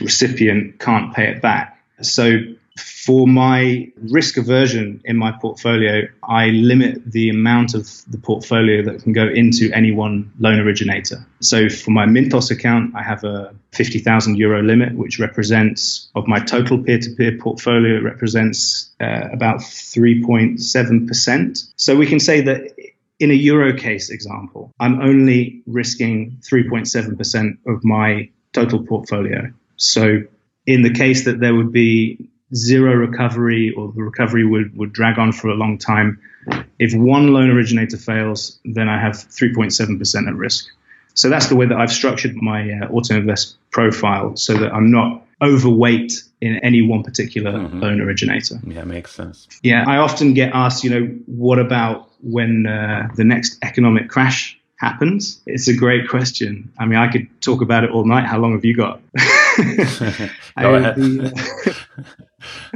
[0.00, 1.78] recipient can't pay it back.
[2.00, 2.38] So
[2.78, 9.02] for my risk aversion in my portfolio, I limit the amount of the portfolio that
[9.02, 11.26] can go into any one loan originator.
[11.40, 16.40] So for my Mintos account, I have a 50,000 euro limit, which represents, of my
[16.40, 21.72] total peer to peer portfolio, it represents uh, about 3.7%.
[21.76, 22.74] So we can say that
[23.18, 29.50] in a euro case example, I'm only risking 3.7% of my total portfolio.
[29.76, 30.22] So
[30.66, 35.18] in the case that there would be zero recovery or the recovery would, would drag
[35.18, 36.20] on for a long time,
[36.78, 40.66] if one loan originator fails, then I have 3.7% at risk.
[41.14, 44.90] So that's the way that I've structured my uh, auto invest profile so that I'm
[44.90, 47.80] not overweight in any one particular mm-hmm.
[47.80, 48.60] loan originator.
[48.64, 49.48] Yeah, makes sense.
[49.62, 54.58] Yeah, I often get asked, you know, what about when uh, the next economic crash
[54.76, 55.40] happens?
[55.46, 56.72] It's a great question.
[56.78, 58.26] I mean, I could talk about it all night.
[58.26, 59.00] How long have you got?
[60.58, 61.32] The,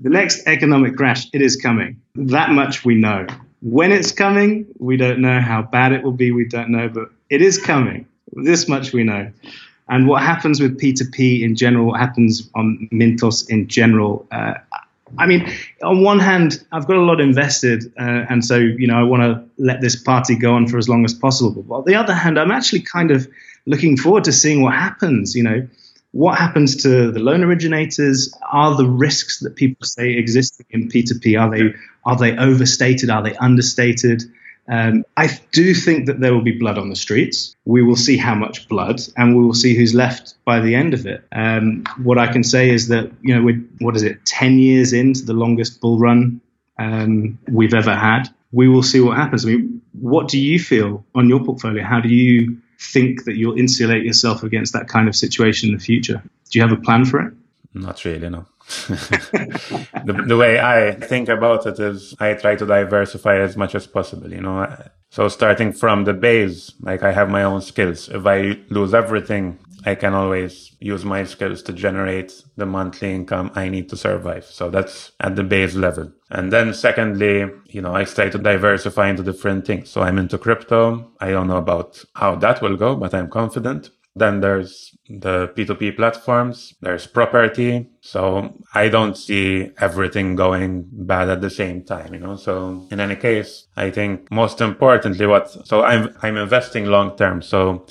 [0.00, 2.00] the next economic crash, it is coming.
[2.16, 3.26] That much we know.
[3.62, 5.40] When it's coming, we don't know.
[5.40, 6.88] How bad it will be, we don't know.
[6.88, 8.06] But it is coming.
[8.32, 9.30] This much we know.
[9.88, 14.54] And what happens with P2P in general, what happens on Mintos in general, uh,
[15.18, 15.48] I mean,
[15.82, 19.22] on one hand, I've got a lot invested, uh, and so you know I want
[19.22, 21.62] to let this party go on for as long as possible.
[21.62, 23.28] But on the other hand, I'm actually kind of
[23.66, 25.34] looking forward to seeing what happens.
[25.36, 25.68] You know,
[26.14, 28.32] what happens to the loan originators?
[28.52, 31.74] Are the risks that people say existing in P2P are they
[32.06, 33.10] are they overstated?
[33.10, 34.22] Are they understated?
[34.68, 37.56] Um, I do think that there will be blood on the streets.
[37.64, 40.94] We will see how much blood, and we will see who's left by the end
[40.94, 41.26] of it.
[41.32, 44.92] Um, what I can say is that you know, we're, what is it, ten years
[44.92, 46.40] into the longest bull run
[46.78, 48.28] um, we've ever had.
[48.52, 49.44] We will see what happens.
[49.44, 51.82] I mean, what do you feel on your portfolio?
[51.82, 52.58] How do you
[52.92, 56.22] think that you'll insulate yourself against that kind of situation in the future?
[56.50, 57.34] Do you have a plan for it?
[57.74, 58.46] Not really, no.
[58.88, 63.86] the, the way I think about it is I try to diversify as much as
[63.86, 64.74] possible, you know.
[65.10, 68.08] So starting from the base, like I have my own skills.
[68.08, 73.50] If I lose everything, I can always use my skills to generate the monthly income
[73.54, 74.44] I need to survive.
[74.44, 76.12] So that's at the base level.
[76.30, 79.90] And then secondly, you know, I start to diversify into different things.
[79.90, 81.12] So I'm into crypto.
[81.20, 83.90] I don't know about how that will go, but I'm confident.
[84.16, 86.74] Then there's the P2P platforms.
[86.80, 87.88] There's property.
[88.00, 92.36] So I don't see everything going bad at the same time, you know?
[92.36, 97.42] So in any case, I think most importantly, what, so I'm, I'm investing long term.
[97.42, 97.86] So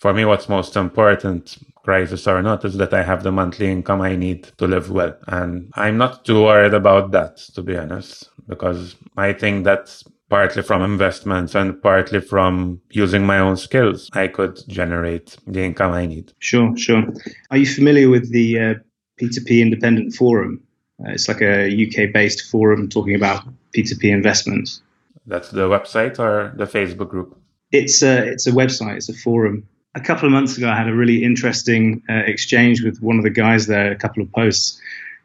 [0.00, 4.00] for me, what's most important, crisis or not, is that I have the monthly income
[4.00, 5.14] I need to live well.
[5.26, 10.62] And I'm not too worried about that, to be honest, because I think that's partly
[10.62, 16.06] from investments and partly from using my own skills, I could generate the income I
[16.06, 16.32] need.
[16.38, 17.02] Sure, sure.
[17.50, 18.74] Are you familiar with the uh,
[19.20, 20.62] P2P Independent Forum?
[21.00, 23.44] Uh, it's like a UK based forum talking about
[23.76, 24.82] P2P investments.
[25.26, 27.36] That's the website or the Facebook group?
[27.72, 29.66] It's a, it's a website, it's a forum.
[29.94, 33.24] A couple of months ago, I had a really interesting uh, exchange with one of
[33.24, 34.80] the guys there, a couple of posts.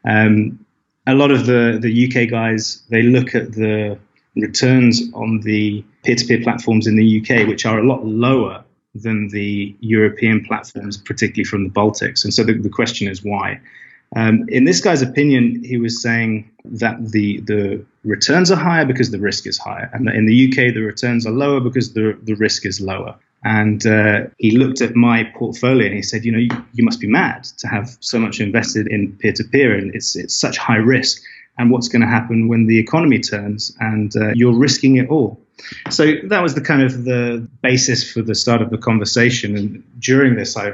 [0.07, 0.65] Um,
[1.05, 3.99] a lot of the, the UK guys, they look at the
[4.35, 8.63] returns on the peer-to-peer platforms in the UK, which are a lot lower
[8.95, 12.23] than the European platforms, particularly from the Baltics.
[12.23, 13.59] And so the, the question is why.
[14.15, 19.11] Um, in this guy's opinion, he was saying that the the returns are higher because
[19.11, 22.35] the risk is higher, and in the UK the returns are lower because the the
[22.35, 23.15] risk is lower.
[23.45, 26.99] And uh, he looked at my portfolio and he said, you know, you, you must
[26.99, 30.57] be mad to have so much invested in peer to peer, and it's it's such
[30.57, 31.21] high risk
[31.57, 35.39] and what's going to happen when the economy turns and uh, you're risking it all.
[35.89, 39.55] So that was the kind of the basis for the start of the conversation.
[39.55, 40.73] And during this, I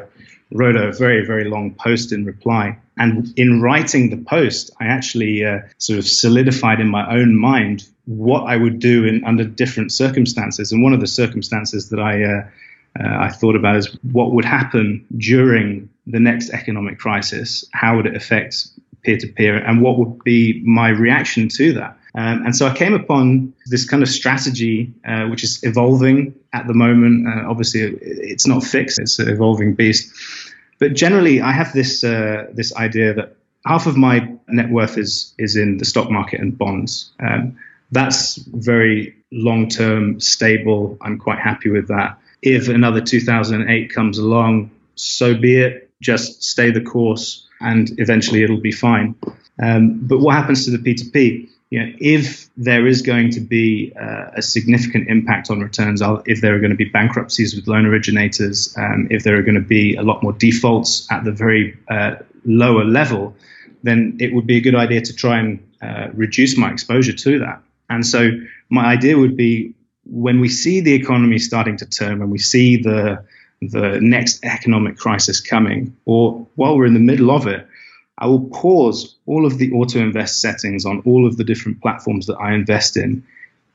[0.51, 2.77] wrote a very, very long post in reply.
[3.01, 7.87] And in writing the post, I actually uh, sort of solidified in my own mind
[8.05, 10.71] what I would do in under different circumstances.
[10.71, 12.43] And one of the circumstances that I uh,
[12.99, 17.65] uh, I thought about is what would happen during the next economic crisis.
[17.71, 18.67] How would it affect
[19.03, 21.97] peer to peer, and what would be my reaction to that.
[22.13, 26.67] Um, and so I came upon this kind of strategy, uh, which is evolving at
[26.67, 27.27] the moment.
[27.27, 30.13] Uh, obviously, it's not fixed; it's an evolving beast.
[30.81, 33.35] But generally, I have this uh, this idea that
[33.67, 37.11] half of my net worth is is in the stock market and bonds.
[37.19, 37.59] Um,
[37.91, 40.97] that's very long term, stable.
[40.99, 42.17] I'm quite happy with that.
[42.41, 45.91] If another 2008 comes along, so be it.
[46.01, 49.13] Just stay the course and eventually it'll be fine.
[49.61, 51.47] Um, but what happens to the P2P?
[51.69, 56.41] You know, if there is going to be uh, a significant impact on returns, if
[56.41, 59.67] there are going to be bankruptcies with loan originators, um, if there are going to
[59.79, 63.35] be a lot more defaults at the very uh, lower level,
[63.81, 67.39] then it would be a good idea to try and uh, reduce my exposure to
[67.39, 67.63] that.
[67.89, 68.29] And so
[68.69, 69.73] my idea would be
[70.05, 73.23] when we see the economy starting to turn, when we see the
[73.63, 77.67] the next economic crisis coming, or while we're in the middle of it,
[78.21, 82.27] I will pause all of the auto invest settings on all of the different platforms
[82.27, 83.23] that I invest in,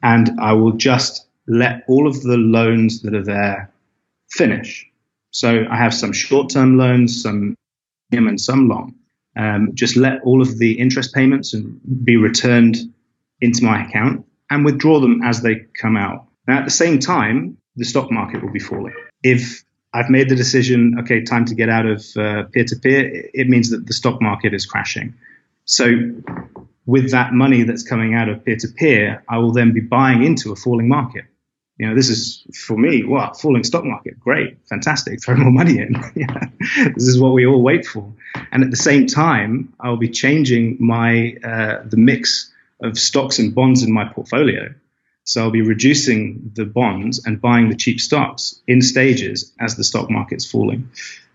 [0.05, 3.73] and I will just let all of the loans that are there
[4.31, 4.89] finish.
[5.33, 7.57] So I have some short term loans, some
[8.11, 8.95] medium, and some long.
[9.37, 11.53] Um, just let all of the interest payments
[12.05, 12.77] be returned
[13.41, 16.27] into my account and withdraw them as they come out.
[16.47, 18.95] Now, at the same time, the stock market will be falling.
[19.23, 19.65] If
[19.97, 22.05] I've made the decision, okay, time to get out of
[22.53, 25.15] peer to peer, it means that the stock market is crashing.
[25.65, 25.87] So,
[26.85, 30.23] with that money that's coming out of peer to peer, I will then be buying
[30.23, 31.25] into a falling market.
[31.79, 35.79] You know, this is for me, wow, falling stock market, great, fantastic, throw more money
[35.79, 35.93] in.
[36.95, 38.13] this is what we all wait for.
[38.53, 43.55] And at the same time, I'll be changing my uh, the mix of stocks and
[43.55, 44.75] bonds in my portfolio.
[45.27, 49.85] So I'll be reducing the bonds and buying the cheap stocks in stages as the
[49.85, 50.89] stock market's falling.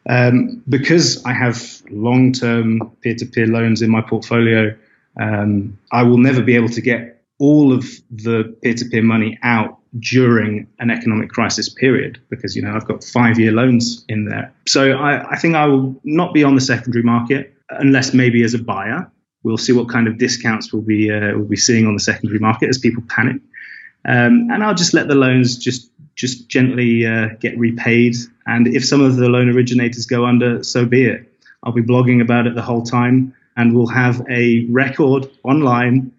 [0.09, 4.75] Um, because I have long term peer to peer loans in my portfolio,
[5.19, 9.37] um, I will never be able to get all of the peer to peer money
[9.43, 14.25] out during an economic crisis period because you know I've got five year loans in
[14.25, 14.53] there.
[14.67, 18.53] So I, I think I will not be on the secondary market unless maybe as
[18.53, 19.11] a buyer.
[19.43, 22.39] We'll see what kind of discounts we'll be uh, we'll be seeing on the secondary
[22.39, 23.41] market as people panic,
[24.05, 28.15] um, and I'll just let the loans just just gently uh, get repaid.
[28.45, 31.27] And if some of the loan originators go under, so be it.
[31.63, 36.11] I'll be blogging about it the whole time, and we'll have a record online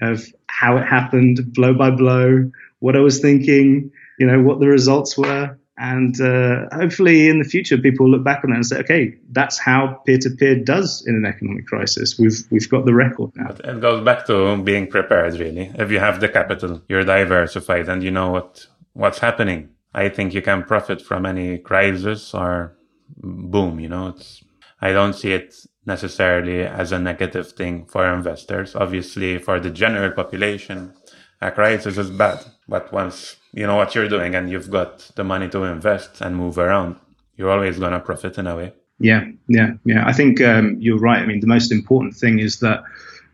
[0.00, 4.68] of how it happened, blow by blow, what I was thinking, you know, what the
[4.68, 8.78] results were, and uh, hopefully in the future, people look back on that and say,
[8.78, 12.18] okay, that's how peer to peer does in an economic crisis.
[12.18, 13.50] We've, we've got the record now.
[13.50, 15.70] It goes back to being prepared, really.
[15.74, 19.70] If you have the capital, you're diversified and you know what, what's happening.
[19.94, 22.76] I think you can profit from any crisis or
[23.16, 24.44] boom, you know, it's,
[24.80, 25.54] I don't see it
[25.86, 28.76] necessarily as a negative thing for investors.
[28.76, 30.94] Obviously, for the general population,
[31.40, 32.44] a crisis is bad.
[32.68, 36.36] But once you know what you're doing and you've got the money to invest and
[36.36, 36.96] move around,
[37.36, 38.72] you're always going to profit in a way.
[39.00, 40.06] Yeah, yeah, yeah.
[40.06, 41.22] I think um, you're right.
[41.22, 42.82] I mean, the most important thing is that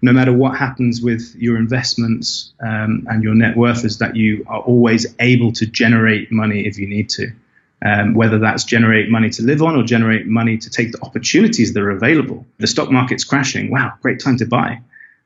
[0.03, 4.45] no matter what happens with your investments um, and your net worth, is that you
[4.47, 7.33] are always able to generate money if you need to.
[7.85, 11.75] Um, whether that's generate money to live on or generate money to take the opportunities
[11.75, 12.47] that are available.
[12.59, 13.71] The stock market's crashing.
[13.71, 14.81] Wow, great time to buy.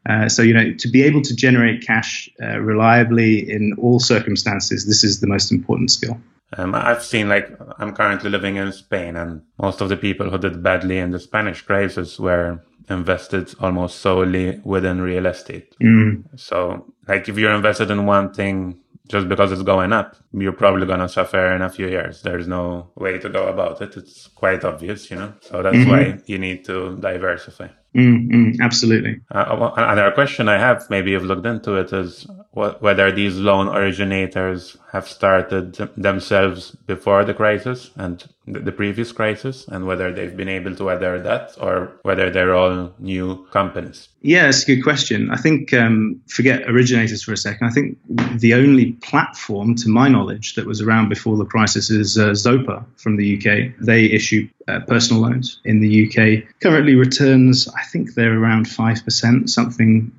[0.06, 4.86] Uh, so, you know, to be able to generate cash uh, reliably in all circumstances,
[4.86, 6.18] this is the most important skill.
[6.56, 10.38] Um, I've seen, like, I'm currently living in Spain, and most of the people who
[10.38, 15.76] did badly in the Spanish crisis were invested almost solely within real estate.
[15.82, 16.24] Mm.
[16.36, 20.86] So, like, if you're invested in one thing just because it's going up, you're probably
[20.86, 22.22] going to suffer in a few years.
[22.22, 23.96] There's no way to go about it.
[23.96, 25.34] It's quite obvious, you know?
[25.40, 25.90] So that's mm-hmm.
[25.90, 27.68] why you need to diversify.
[27.98, 28.62] Mm-hmm.
[28.62, 29.20] Absolutely.
[29.30, 34.76] Uh, another question I have, maybe you've looked into it, is whether these loan originators
[34.92, 40.74] have started themselves before the crisis and the previous crisis, and whether they've been able
[40.74, 44.08] to weather that, or whether they're all new companies.
[44.22, 45.30] Yeah, it's a good question.
[45.30, 47.66] I think um, forget originators for a second.
[47.66, 47.98] I think
[48.40, 52.84] the only platform, to my knowledge, that was around before the crisis is uh, Zopa
[52.96, 53.74] from the UK.
[53.80, 56.60] They issue uh, personal loans in the UK.
[56.60, 60.12] Currently, returns I think they're around five percent, something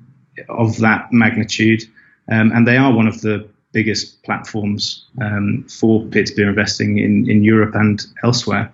[0.48, 1.82] of that magnitude.
[2.28, 7.44] Um, and they are one of the biggest platforms um, for peer-to-peer investing in, in
[7.44, 8.72] Europe and elsewhere.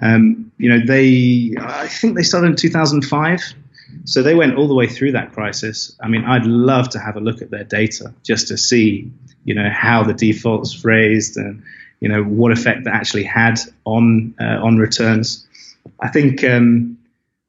[0.00, 3.40] Um, you know, they I think they started in 2005,
[4.04, 5.96] so they went all the way through that crisis.
[6.00, 9.10] I mean, I'd love to have a look at their data just to see,
[9.44, 11.62] you know, how the defaults raised and
[12.02, 15.46] you know what effect that actually had on uh, on returns.
[16.00, 16.98] I think um,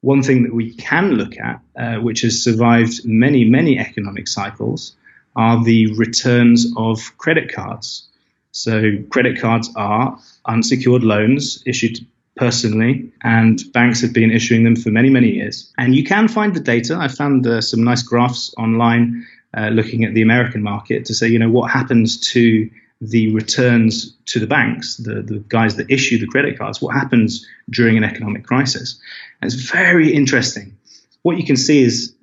[0.00, 4.94] one thing that we can look at, uh, which has survived many many economic cycles,
[5.34, 8.06] are the returns of credit cards.
[8.52, 14.90] So, credit cards are unsecured loans issued personally, and banks have been issuing them for
[14.90, 15.72] many, many years.
[15.78, 16.96] And you can find the data.
[16.96, 19.26] I found uh, some nice graphs online
[19.56, 22.70] uh, looking at the American market to say, you know, what happens to
[23.10, 27.46] the returns to the banks, the, the guys that issue the credit cards, what happens
[27.70, 29.00] during an economic crisis.
[29.40, 30.76] And it's very interesting.
[31.22, 32.14] What you can see is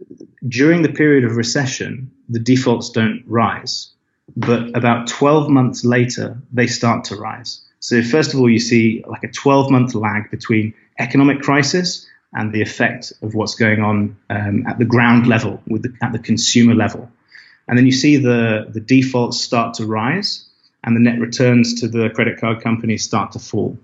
[0.48, 3.90] during the period of recession, the defaults don't rise.
[4.36, 7.62] But about 12 months later, they start to rise.
[7.80, 12.54] So, first of all, you see like a 12 month lag between economic crisis and
[12.54, 16.20] the effect of what's going on um, at the ground level, with the, at the
[16.20, 17.12] consumer level.
[17.68, 20.48] And then you see the, the defaults start to rise
[20.84, 23.78] and the net returns to the credit card companies start to fall.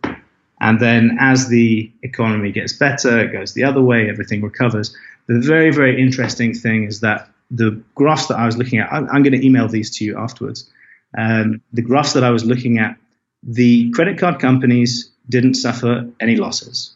[0.60, 4.96] And then as the economy gets better, it goes the other way, everything recovers.
[5.28, 9.08] The very, very interesting thing is that the graphs that I was looking at, I'm,
[9.10, 10.70] I'm going to email these to you afterwards.
[11.18, 12.98] Um, the graphs that I was looking at,
[13.44, 16.96] the credit card companies didn't suffer any losses.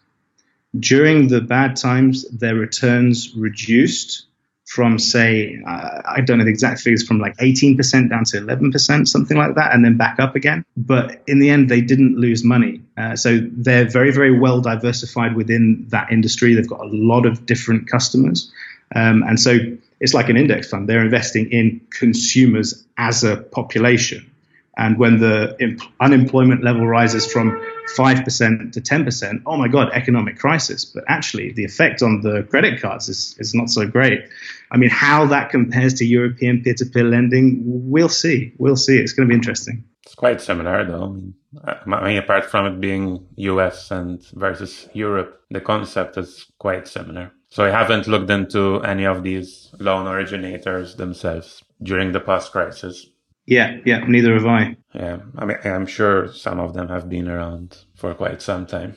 [0.78, 4.26] During the bad times, their returns reduced
[4.72, 9.06] from, say, uh, I don't know the exact figures, from like 18% down to 11%,
[9.06, 10.64] something like that, and then back up again.
[10.78, 12.82] But in the end, they didn't lose money.
[12.98, 16.54] Uh, so they're very, very well diversified within that industry.
[16.54, 18.50] They've got a lot of different customers.
[18.96, 19.58] Um, and so
[20.00, 20.88] it's like an index fund.
[20.88, 24.32] They're investing in consumers as a population.
[24.78, 27.62] And when the imp- unemployment level rises from
[27.98, 30.86] 5% to 10%, oh my God, economic crisis.
[30.86, 34.24] But actually, the effect on the credit cards is, is not so great.
[34.72, 38.54] I mean, how that compares to European peer to peer lending, we'll see.
[38.58, 38.98] We'll see.
[38.98, 39.84] It's going to be interesting.
[40.06, 41.22] It's quite similar, though.
[41.66, 47.32] I mean, apart from it being US and versus Europe, the concept is quite similar.
[47.50, 53.08] So I haven't looked into any of these loan originators themselves during the past crisis.
[53.46, 54.78] Yeah, yeah, neither have I.
[54.94, 58.96] Yeah, I mean, I'm sure some of them have been around for quite some time.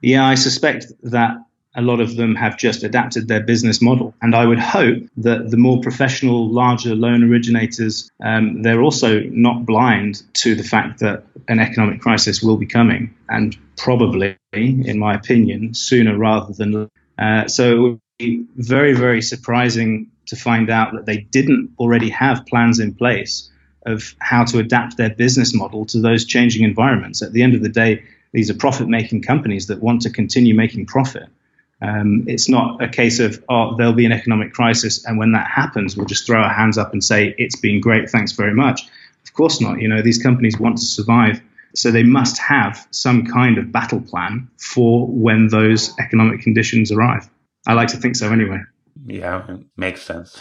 [0.00, 1.36] Yeah, I suspect that
[1.74, 4.14] a lot of them have just adapted their business model.
[4.20, 9.64] And I would hope that the more professional, larger loan originators, um, they're also not
[9.64, 15.14] blind to the fact that an economic crisis will be coming, and probably, in my
[15.14, 16.90] opinion, sooner rather than.
[17.18, 22.10] Uh, so it would be very, very surprising to find out that they didn't already
[22.10, 23.50] have plans in place
[23.84, 27.22] of how to adapt their business model to those changing environments.
[27.22, 30.54] At the end of the day, these are profit making companies that want to continue
[30.54, 31.28] making profit.
[31.82, 35.50] Um, it's not a case of, oh, there'll be an economic crisis, and when that
[35.50, 38.82] happens, we'll just throw our hands up and say, it's been great, thanks very much.
[39.24, 39.80] Of course not.
[39.80, 41.40] You know, these companies want to survive,
[41.74, 47.28] so they must have some kind of battle plan for when those economic conditions arrive.
[47.66, 48.60] I like to think so anyway.
[49.04, 50.38] Yeah, makes sense.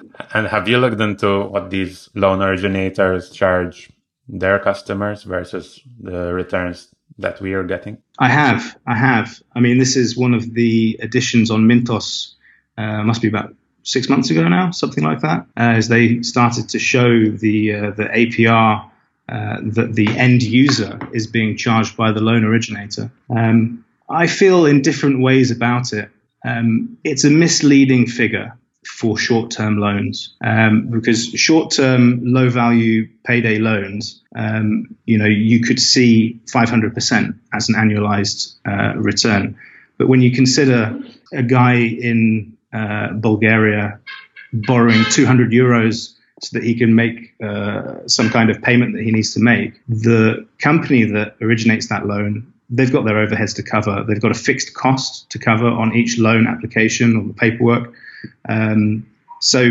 [0.34, 3.90] and have you looked into what these loan originators charge
[4.28, 7.98] their customers versus the returns that we are getting?
[8.18, 8.78] I have.
[8.86, 9.40] I have.
[9.54, 12.34] I mean, this is one of the additions on Mintos,
[12.76, 16.68] uh, must be about six months ago now, something like that, uh, as they started
[16.70, 18.90] to show the, uh, the APR
[19.28, 23.10] uh, that the end user is being charged by the loan originator.
[23.28, 26.10] Um, I feel in different ways about it.
[26.44, 28.56] Um, it's a misleading figure
[28.98, 36.40] for short-term loans um, because short-term, low-value payday loans, um, you know, you could see
[36.52, 39.56] 500% as an annualized uh, return.
[39.98, 40.98] But when you consider
[41.32, 44.00] a guy in uh, Bulgaria
[44.52, 49.12] borrowing 200 euros so that he can make uh, some kind of payment that he
[49.12, 54.04] needs to make, the company that originates that loan they've got their overheads to cover.
[54.06, 57.94] They've got a fixed cost to cover on each loan application or the paperwork.
[58.48, 59.06] Um,
[59.40, 59.68] so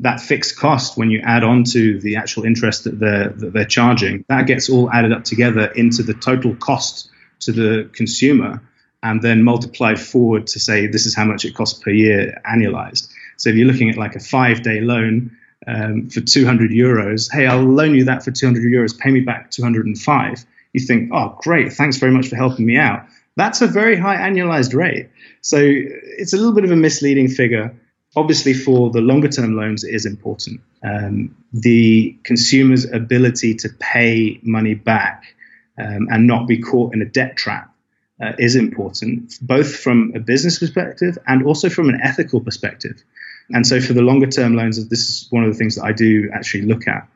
[0.00, 3.64] that fixed cost, when you add on to the actual interest that they're that they're
[3.64, 8.62] charging, that gets all added up together into the total cost to the consumer,
[9.02, 13.08] and then multiplied forward to say this is how much it costs per year annualized.
[13.36, 15.36] So if you're looking at like a five-day loan
[15.66, 19.50] um, for 200 euros, hey, I'll loan you that for 200 euros, pay me back
[19.50, 23.06] 205 you think, oh, great, thanks very much for helping me out.
[23.34, 25.08] That's a very high annualized rate.
[25.40, 27.74] So it's a little bit of a misleading figure.
[28.16, 30.60] Obviously, for the longer term loans, it is important.
[30.82, 35.34] Um, the consumer's ability to pay money back
[35.78, 37.74] um, and not be caught in a debt trap
[38.20, 43.02] uh, is important, both from a business perspective and also from an ethical perspective.
[43.50, 45.92] And so, for the longer term loans, this is one of the things that I
[45.92, 47.06] do actually look at.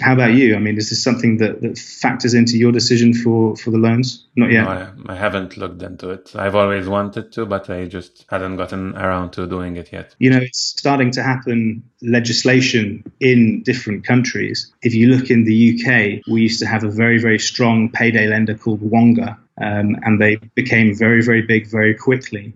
[0.00, 0.54] How about you?
[0.56, 4.26] I mean, is this something that, that factors into your decision for, for the loans?
[4.36, 4.64] Not yet.
[4.64, 4.70] No,
[5.08, 6.32] I, I, haven't looked into it.
[6.36, 10.14] I've always wanted to, but I just hadn't gotten around to doing it yet.
[10.18, 14.70] You know, it's starting to happen legislation in different countries.
[14.82, 18.26] If you look in the UK, we used to have a very, very strong payday
[18.26, 22.52] lender called Wonga, um, and they became very, very big very quickly.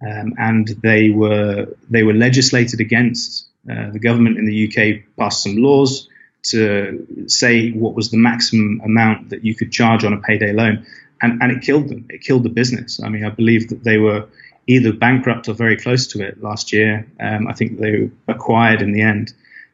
[0.00, 3.48] Um, and they were they were legislated against.
[3.68, 6.08] Uh, the government in the UK passed some laws
[6.44, 10.86] to say what was the maximum amount that you could charge on a payday loan.
[11.22, 12.06] And, and it killed them.
[12.10, 13.00] It killed the business.
[13.02, 14.28] I mean, I believe that they were
[14.66, 17.06] either bankrupt or very close to it last year.
[17.20, 19.32] Um, I think they were acquired in the end.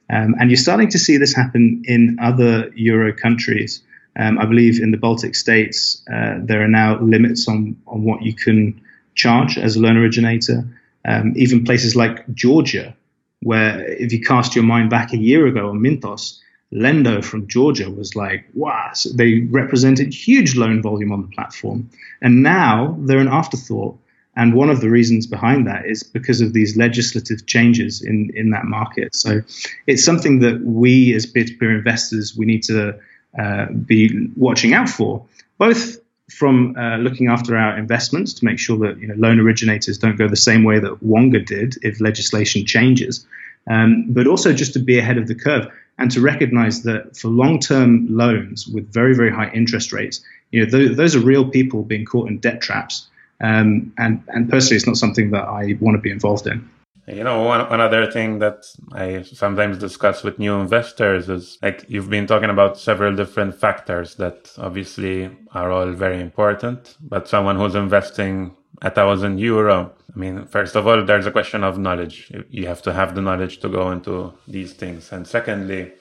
[0.09, 3.83] Um, and you're starting to see this happen in other Euro countries.
[4.18, 8.23] Um, I believe in the Baltic states, uh, there are now limits on, on what
[8.23, 8.81] you can
[9.14, 10.66] charge as a loan originator.
[11.05, 12.95] Um, even places like Georgia,
[13.43, 16.41] where if you cast your mind back a year ago on Mintos,
[16.73, 21.91] Lendo from Georgia was like, wow, so they represented huge loan volume on the platform.
[22.23, 23.99] And now they're an afterthought.
[24.37, 28.51] And one of the reasons behind that is because of these legislative changes in, in
[28.51, 29.14] that market.
[29.16, 29.41] So
[29.89, 32.99] it's something that we as peer-to-peer investors, we need to
[33.37, 35.27] uh, be watching out for,
[35.59, 35.99] both
[36.31, 40.16] from uh, looking after our investments to make sure that you know, loan originators don't
[40.16, 43.27] go the same way that Wonga did if legislation changes,
[43.68, 45.66] um, but also just to be ahead of the curve
[46.01, 50.20] and to recognize that for long-term loans with very very high interest rates,
[50.51, 53.07] you know th- those are real people being caught in debt traps.
[53.42, 56.68] Um, and and personally, it's not something that I want to be involved in.
[57.07, 61.84] You know, one, one other thing that I sometimes discuss with new investors is like
[61.88, 67.57] you've been talking about several different factors that obviously are all very important, but someone
[67.57, 72.33] who's investing a thousand euro, I mean, first of all, there's a question of knowledge.
[72.51, 75.12] You have to have the knowledge to go into these things.
[75.12, 75.93] And secondly,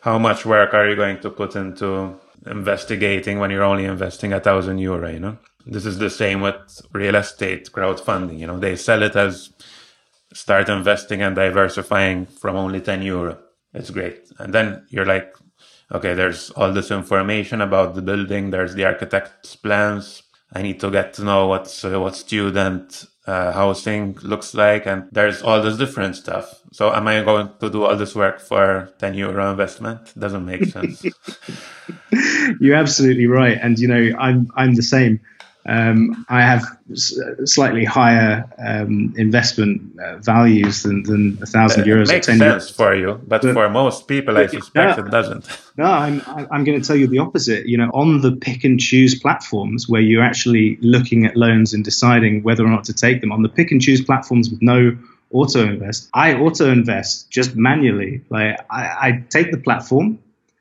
[0.00, 4.40] how much work are you going to put into investigating when you're only investing a
[4.40, 5.38] thousand euro, you know?
[5.66, 8.38] This is the same with real estate crowdfunding.
[8.38, 9.50] You know, they sell it as
[10.32, 13.38] start investing and diversifying from only 10 euro.
[13.74, 14.30] It's great.
[14.38, 15.34] And then you're like,
[15.92, 18.50] okay, there's all this information about the building.
[18.50, 20.22] There's the architect's plans.
[20.52, 24.86] I need to get to know what's, uh, what student uh, housing looks like.
[24.86, 26.62] And there's all this different stuff.
[26.72, 30.12] So am I going to do all this work for 10 euro investment?
[30.18, 31.04] Doesn't make sense.
[32.60, 33.58] You're absolutely right.
[33.60, 35.20] And, you know, I'm, I'm the same.
[35.68, 36.64] Um, I have
[37.44, 42.04] slightly higher um, investment uh, values than, than a thousand euros.
[42.04, 45.62] It makes sense for you, but, but, for most people, I suspect no, it doesn't.
[45.76, 47.66] No, I'm I'm going to tell you the opposite.
[47.66, 51.84] You know, on the pick and choose platforms where you're actually looking at loans and
[51.84, 54.96] deciding whether or not to take them, on the pick and choose platforms with no
[55.32, 58.22] auto invest, I auto invest just manually.
[58.30, 60.20] Like I, I take the platform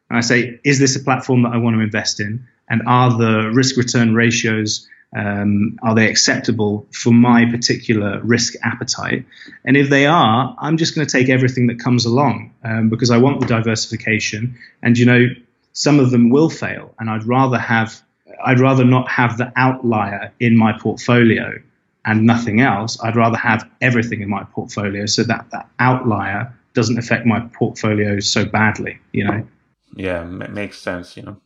[0.09, 2.47] and I say, is this a platform that I want to invest in?
[2.67, 9.25] And are the risk return ratios um, are they acceptable for my particular risk appetite?
[9.63, 13.09] And if they are, I'm just going to take everything that comes along um, because
[13.09, 14.57] I want the diversification.
[14.83, 15.27] And you know,
[15.71, 18.01] some of them will fail, and I'd rather have
[18.43, 21.61] I'd rather not have the outlier in my portfolio
[22.03, 23.01] and nothing else.
[23.01, 28.19] I'd rather have everything in my portfolio so that that outlier doesn't affect my portfolio
[28.19, 28.99] so badly.
[29.13, 29.47] You know.
[29.95, 31.15] Yeah, it makes sense.
[31.15, 31.37] You know.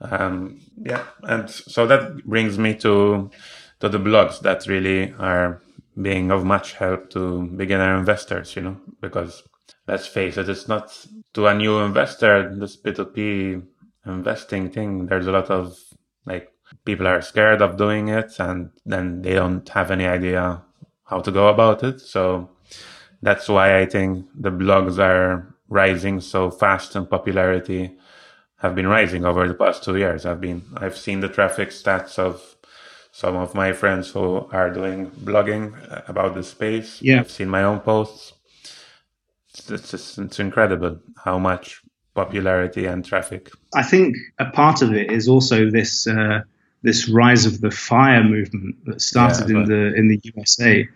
[0.00, 3.30] Um, yeah, and so that brings me to
[3.80, 5.60] to the blogs that really are
[6.00, 8.54] being of much help to beginner investors.
[8.54, 9.42] You know, because
[9.86, 13.62] let's face it, it's not to a new investor this P2P
[14.06, 15.06] investing thing.
[15.06, 15.76] There's a lot of
[16.24, 16.52] like
[16.84, 20.62] people are scared of doing it, and then they don't have any idea
[21.04, 22.00] how to go about it.
[22.00, 22.50] So
[23.22, 27.96] that's why I think the blogs are rising so fast in popularity
[28.58, 30.26] have been rising over the past two years.
[30.26, 32.56] I've been I've seen the traffic stats of
[33.12, 35.72] some of my friends who are doing blogging
[36.08, 37.00] about the space.
[37.02, 38.32] Yeah, I've seen my own posts.
[39.50, 41.82] It's, it's, just, it's incredible how much
[42.14, 43.50] popularity and traffic.
[43.74, 46.40] I think a part of it is also this uh,
[46.82, 50.88] this rise of the fire movement that started yeah, in the in the USA.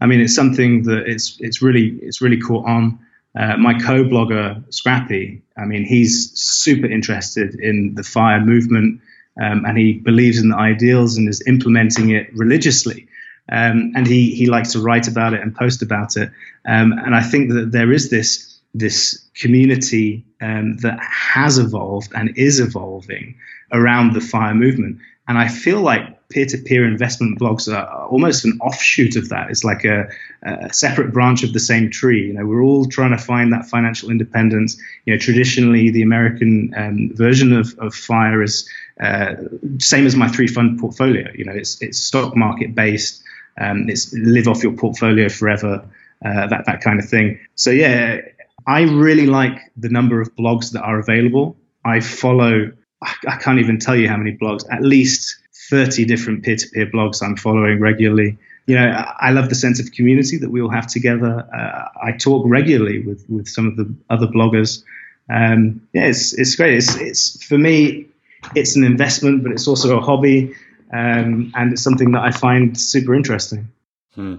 [0.00, 2.98] I mean, it's something that it's it's really it's really caught on.
[3.38, 9.00] Uh, my co-blogger Scrappy, I mean, he's super interested in the fire movement,
[9.40, 13.06] um, and he believes in the ideals and is implementing it religiously.
[13.50, 16.30] Um, and he he likes to write about it and post about it.
[16.66, 22.36] Um, and I think that there is this this community um, that has evolved and
[22.36, 23.36] is evolving
[23.72, 24.98] around the fire movement.
[25.26, 29.50] And I feel like peer-to-peer investment blogs are almost an offshoot of that.
[29.50, 30.08] It's like a,
[30.42, 32.28] a, separate branch of the same tree.
[32.28, 34.80] You know, we're all trying to find that financial independence.
[35.04, 38.68] You know, traditionally the American um, version of, of FIRE is
[39.00, 39.34] uh,
[39.78, 41.28] same as my three fund portfolio.
[41.34, 43.22] You know, it's it's stock market based.
[43.60, 45.84] Um, it's live off your portfolio forever.
[46.24, 47.40] Uh, that that kind of thing.
[47.54, 48.20] So yeah,
[48.66, 51.56] I really like the number of blogs that are available.
[51.84, 52.72] I follow
[53.02, 55.39] I can't even tell you how many blogs, at least
[55.70, 58.36] 30 different peer to peer blogs I'm following regularly.
[58.66, 61.48] You know, I love the sense of community that we all have together.
[61.54, 64.82] Uh, I talk regularly with, with some of the other bloggers.
[65.28, 66.74] Um, yeah, it's, it's great.
[66.74, 68.08] It's, it's, for me,
[68.54, 70.54] it's an investment, but it's also a hobby.
[70.92, 73.70] Um, and it's something that I find super interesting.
[74.14, 74.36] Hmm.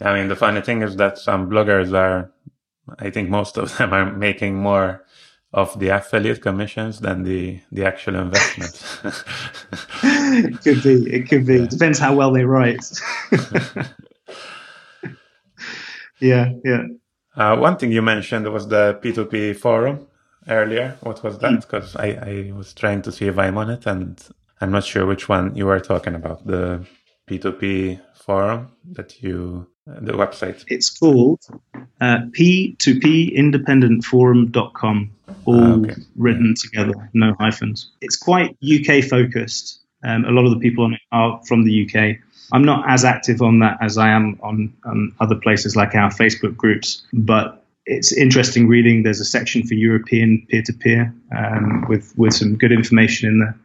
[0.00, 2.30] I mean, the funny thing is that some bloggers are,
[2.98, 5.04] I think most of them are making more
[5.52, 8.82] of the affiliate commissions than the the actual investment.
[10.02, 11.12] it could be.
[11.12, 11.58] It could be.
[11.58, 11.66] Yeah.
[11.66, 12.84] Depends how well they write.
[16.20, 16.82] yeah, yeah.
[17.34, 20.06] Uh, one thing you mentioned was the P2P forum
[20.48, 20.96] earlier.
[21.00, 21.60] What was that?
[21.60, 22.00] Because mm.
[22.00, 24.20] I, I was trying to see if I'm on it, and
[24.60, 26.46] I'm not sure which one you were talking about.
[26.46, 26.86] The
[27.28, 29.66] P2P forum that you
[30.00, 30.64] the website?
[30.68, 31.40] It's called
[32.00, 35.10] uh, p2pindependentforum.com,
[35.44, 35.96] all ah, okay.
[36.16, 37.90] written together, no hyphens.
[38.00, 39.80] It's quite UK focused.
[40.02, 42.16] Um, a lot of the people on it are from the UK.
[42.52, 46.10] I'm not as active on that as I am on, on other places like our
[46.10, 49.02] Facebook groups, but it's interesting reading.
[49.02, 53.58] There's a section for European peer-to-peer um, with with some good information in there,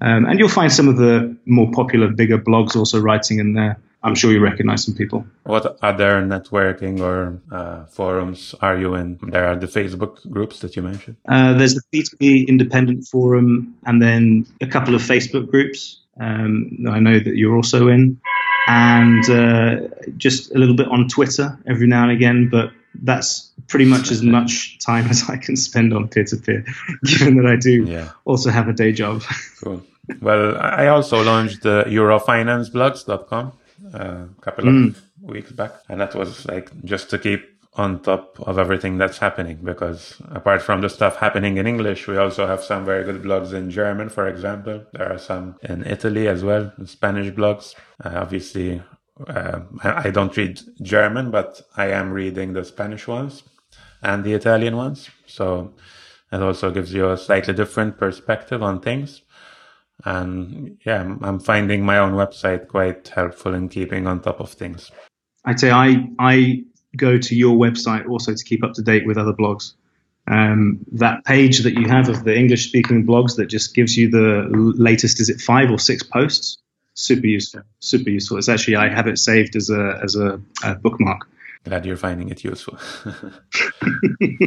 [0.00, 3.78] um, and you'll find some of the more popular, bigger blogs also writing in there.
[4.04, 5.26] I'm sure you recognize some people.
[5.44, 9.18] What other networking or uh, forums are you in?
[9.22, 11.16] There are the Facebook groups that you mentioned.
[11.26, 16.00] Uh, there's the P2P Independent Forum, and then a couple of Facebook groups.
[16.20, 18.20] Um, I know that you're also in,
[18.68, 19.88] and uh,
[20.18, 22.50] just a little bit on Twitter every now and again.
[22.50, 26.62] But that's pretty much as much time as I can spend on peer-to-peer,
[27.04, 28.10] given that I do yeah.
[28.26, 29.22] also have a day job.
[29.62, 29.82] Cool.
[30.20, 33.52] Well, I also launched EuroFinanceBlogs.com
[33.92, 34.88] a couple mm.
[34.88, 39.18] of weeks back, and that was like just to keep on top of everything that's
[39.18, 43.22] happening because apart from the stuff happening in English, we also have some very good
[43.22, 44.84] blogs in German, for example.
[44.92, 47.74] There are some in Italy as well, Spanish blogs.
[48.04, 48.80] Uh, obviously,
[49.26, 53.42] uh, I don't read German, but I am reading the Spanish ones
[54.02, 55.10] and the Italian ones.
[55.26, 55.74] So
[56.30, 59.22] it also gives you a slightly different perspective on things.
[60.04, 64.90] And yeah, I'm finding my own website quite helpful in keeping on top of things.
[65.44, 66.64] I'd say I I
[66.96, 69.72] go to your website also to keep up to date with other blogs.
[70.26, 74.10] Um, that page that you have of the English speaking blogs that just gives you
[74.10, 76.58] the latest, is it five or six posts?
[76.94, 77.62] Super useful.
[77.80, 78.38] Super useful.
[78.38, 81.28] It's actually I have it saved as a as a, a bookmark.
[81.64, 82.78] Glad you're finding it useful.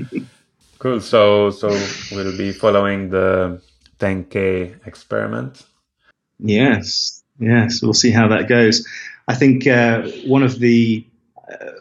[0.79, 1.01] cool.
[1.01, 1.69] So so
[2.11, 3.61] we'll be following the
[3.99, 5.63] 10K experiment?
[6.39, 7.81] Yes, yes.
[7.81, 8.87] We'll see how that goes.
[9.27, 11.05] I think uh, one of the
[11.51, 11.71] uh,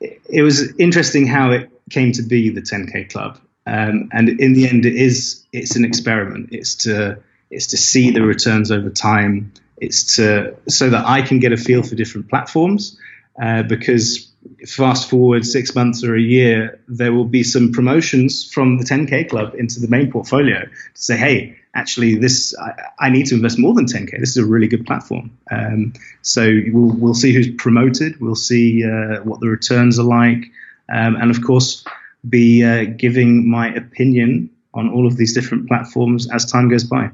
[0.00, 4.68] it was interesting how it came to be the 10K Club, um, and in the
[4.68, 6.50] end, it is it's an experiment.
[6.52, 7.18] It's to
[7.50, 9.52] it's to see the returns over time.
[9.78, 12.98] It's to so that I can get a feel for different platforms
[13.42, 14.29] uh, because
[14.66, 19.28] fast forward six months or a year, there will be some promotions from the 10K
[19.28, 23.58] club into the main portfolio to say, hey, actually, this I, I need to invest
[23.58, 24.18] more than 10K.
[24.18, 25.36] This is a really good platform.
[25.50, 28.20] Um, so we'll, we'll see who's promoted.
[28.20, 30.44] We'll see uh, what the returns are like.
[30.92, 31.84] Um, and of course,
[32.28, 37.10] be uh, giving my opinion on all of these different platforms as time goes by.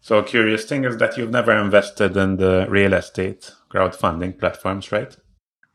[0.00, 4.92] So, a curious thing is that you've never invested in the real estate crowdfunding platforms,
[4.92, 5.16] right?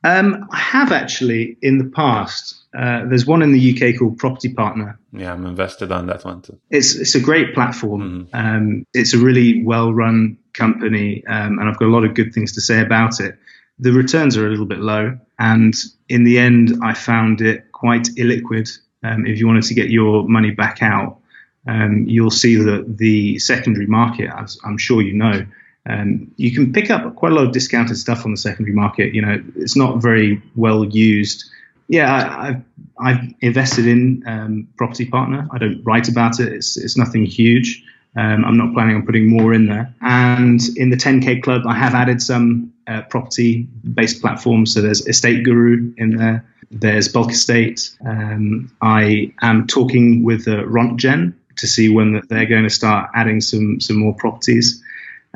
[0.04, 2.56] Um, I have actually in the past.
[2.78, 5.00] Uh, there's one in the UK called Property Partner.
[5.12, 6.60] Yeah, I'm invested on that one too.
[6.70, 8.28] It's it's a great platform.
[8.32, 8.36] Mm-hmm.
[8.36, 12.34] Um, it's a really well run company, um, and I've got a lot of good
[12.34, 13.38] things to say about it.
[13.80, 15.74] The returns are a little bit low, and
[16.08, 18.70] in the end, I found it quite illiquid.
[19.04, 21.20] Um, if you wanted to get your money back out,
[21.68, 25.46] um, you'll see that the secondary market, as I'm sure you know,
[25.88, 29.14] um, you can pick up quite a lot of discounted stuff on the secondary market.
[29.14, 31.50] You know, it's not very well used.
[31.88, 32.64] Yeah, I, have
[33.00, 35.48] I've invested in um, Property Partner.
[35.52, 36.54] I don't write about it.
[36.54, 37.84] It's it's nothing huge.
[38.16, 39.94] Um, I'm not planning on putting more in there.
[40.02, 44.74] And in the 10K Club, I have added some uh, property-based platforms.
[44.74, 46.44] So there's Estate Guru in there.
[46.72, 47.96] There's Bulk Estate.
[48.06, 53.42] Um, I am talking with uh, Rontgen to see when they're going to start adding
[53.42, 54.84] some some more properties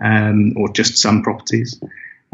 [0.01, 1.79] um, or just some properties.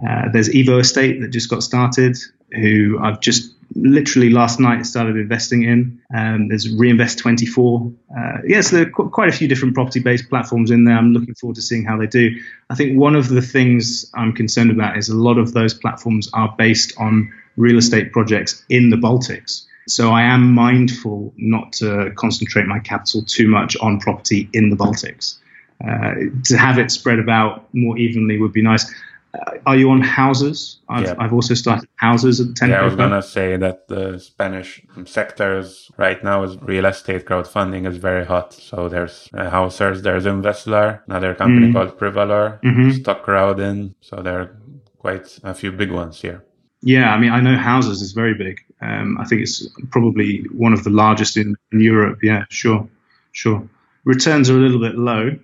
[0.05, 2.17] Uh, there's Evo Estate that just got started,
[2.51, 6.01] who I've just literally last night started investing in.
[6.15, 7.91] Um, there's Reinvest 24.
[8.17, 10.95] Uh, yes, there are qu- quite a few different property based platforms in there.
[10.95, 12.31] I'm looking forward to seeing how they do.
[12.69, 16.29] I think one of the things I'm concerned about is a lot of those platforms
[16.33, 19.65] are based on real estate projects in the Baltics.
[19.87, 24.75] So I am mindful not to concentrate my capital too much on property in the
[24.75, 25.37] Baltics.
[25.83, 26.13] Uh,
[26.43, 28.91] to have it spread about more evenly would be nice.
[29.33, 30.79] Uh, are you on Housers?
[30.89, 31.15] I've, yeah.
[31.19, 34.19] I've also started Housers at the 10 Yeah, I was going to say that the
[34.19, 38.53] Spanish sectors right now is real estate crowdfunding is very hot.
[38.53, 41.73] So there's uh, Housers, there's Investlar, another company mm.
[41.73, 42.91] called Privalor, mm-hmm.
[42.91, 43.95] Stock Crowding.
[44.01, 44.57] So there are
[44.97, 46.43] quite a few big ones here.
[46.81, 48.59] Yeah, I mean, I know Housers is very big.
[48.81, 52.19] Um, I think it's probably one of the largest in, in Europe.
[52.23, 52.87] Yeah, sure.
[53.31, 53.67] sure.
[54.05, 55.37] Returns are a little bit low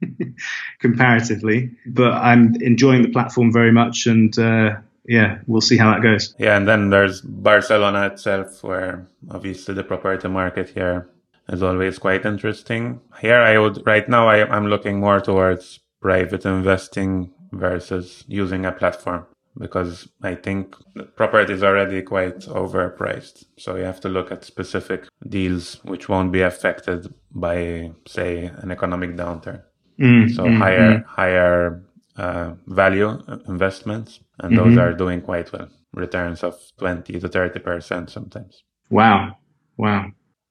[0.80, 4.76] comparatively, but I'm enjoying the platform very much, and uh,
[5.06, 6.34] yeah, we'll see how that goes.
[6.38, 11.08] Yeah, and then there's Barcelona itself, where obviously the property market here
[11.48, 13.00] is always quite interesting.
[13.20, 18.72] Here, I would right now I, I'm looking more towards private investing versus using a
[18.72, 19.26] platform
[19.58, 20.76] because I think
[21.16, 23.44] property is already quite overpriced.
[23.58, 28.70] So you have to look at specific deals which won't be affected by, say, an
[28.70, 29.62] economic downturn.
[30.00, 31.04] Mm, so mm, higher mm.
[31.04, 31.82] higher
[32.16, 34.68] uh, value investments, and mm-hmm.
[34.70, 35.68] those are doing quite well.
[35.92, 38.62] Returns of twenty to thirty percent sometimes.
[38.88, 39.36] Wow,
[39.76, 40.06] wow!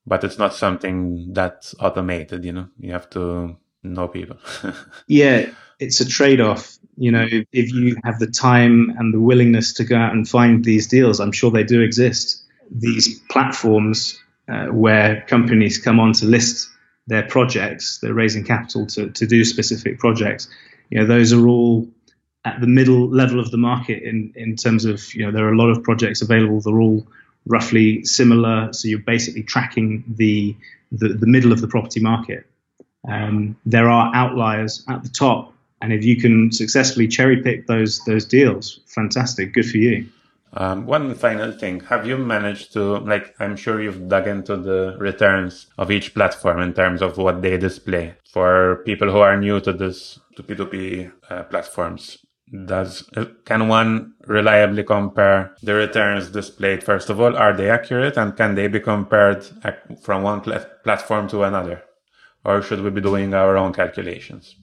[0.05, 2.45] But it's not something that's automated.
[2.45, 4.37] You know, you have to know people.
[5.07, 6.77] yeah, it's a trade-off.
[6.97, 10.27] You know, if, if you have the time and the willingness to go out and
[10.27, 12.43] find these deals, I'm sure they do exist.
[12.69, 16.69] These platforms uh, where companies come on to list
[17.09, 20.47] their projects, they're raising capital to, to do specific projects.
[20.89, 21.87] You know, those are all
[22.45, 25.53] at the middle level of the market in, in terms of, you know, there are
[25.53, 26.61] a lot of projects available.
[26.61, 27.05] They're all
[27.45, 28.71] roughly similar.
[28.73, 30.55] So you're basically tracking the,
[30.91, 32.45] the, the middle of the property market.
[33.07, 38.03] Um, there are outliers at the top and if you can successfully cherry pick those
[38.05, 40.09] those deals, fantastic, good for you.
[40.53, 43.35] Um, one final thing: Have you managed to like?
[43.39, 47.57] I'm sure you've dug into the returns of each platform in terms of what they
[47.57, 52.17] display for people who are new to this to P2P uh, platforms.
[52.65, 56.83] Does uh, can one reliably compare the returns displayed?
[56.83, 59.45] First of all, are they accurate, and can they be compared
[60.01, 61.83] from one pl- platform to another,
[62.43, 64.55] or should we be doing our own calculations?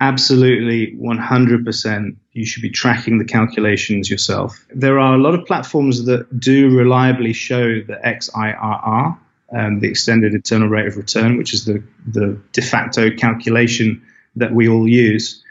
[0.00, 4.66] Absolutely 100% you should be tracking the calculations yourself.
[4.74, 9.18] There are a lot of platforms that do reliably show the XIRR,
[9.56, 14.02] um, the extended internal rate of return, which is the, the de facto calculation
[14.36, 15.42] that we all use.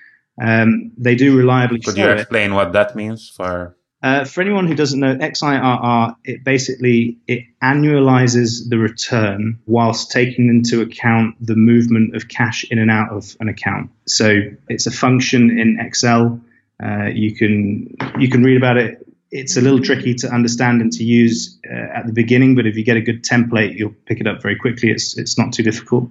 [0.41, 2.55] Um, they do reliably Could you explain it.
[2.55, 8.70] what that means for uh, for anyone who doesn't know, XIRR it basically it annualizes
[8.70, 13.47] the return whilst taking into account the movement of cash in and out of an
[13.47, 13.89] account.
[14.06, 16.41] So it's a function in Excel.
[16.84, 19.08] Uh, you can you can read about it.
[19.32, 22.76] It's a little tricky to understand and to use uh, at the beginning, but if
[22.76, 24.91] you get a good template, you'll pick it up very quickly.
[24.91, 26.10] It's it's not too difficult,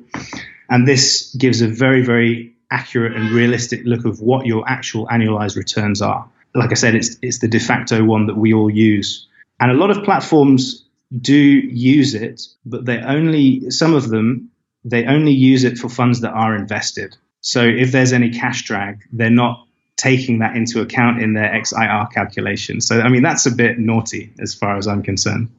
[0.70, 5.56] and this gives a very very accurate and realistic look of what your actual annualized
[5.56, 9.26] returns are like I said, it's it's the de facto one that we all use,
[9.60, 10.84] and a lot of platforms
[11.20, 14.50] do use it, but they only some of them
[14.84, 17.16] they only use it for funds that are invested.
[17.40, 22.12] So if there's any cash drag, they're not taking that into account in their XIRR
[22.12, 22.80] calculation.
[22.80, 25.50] So I mean that's a bit naughty as far as I'm concerned.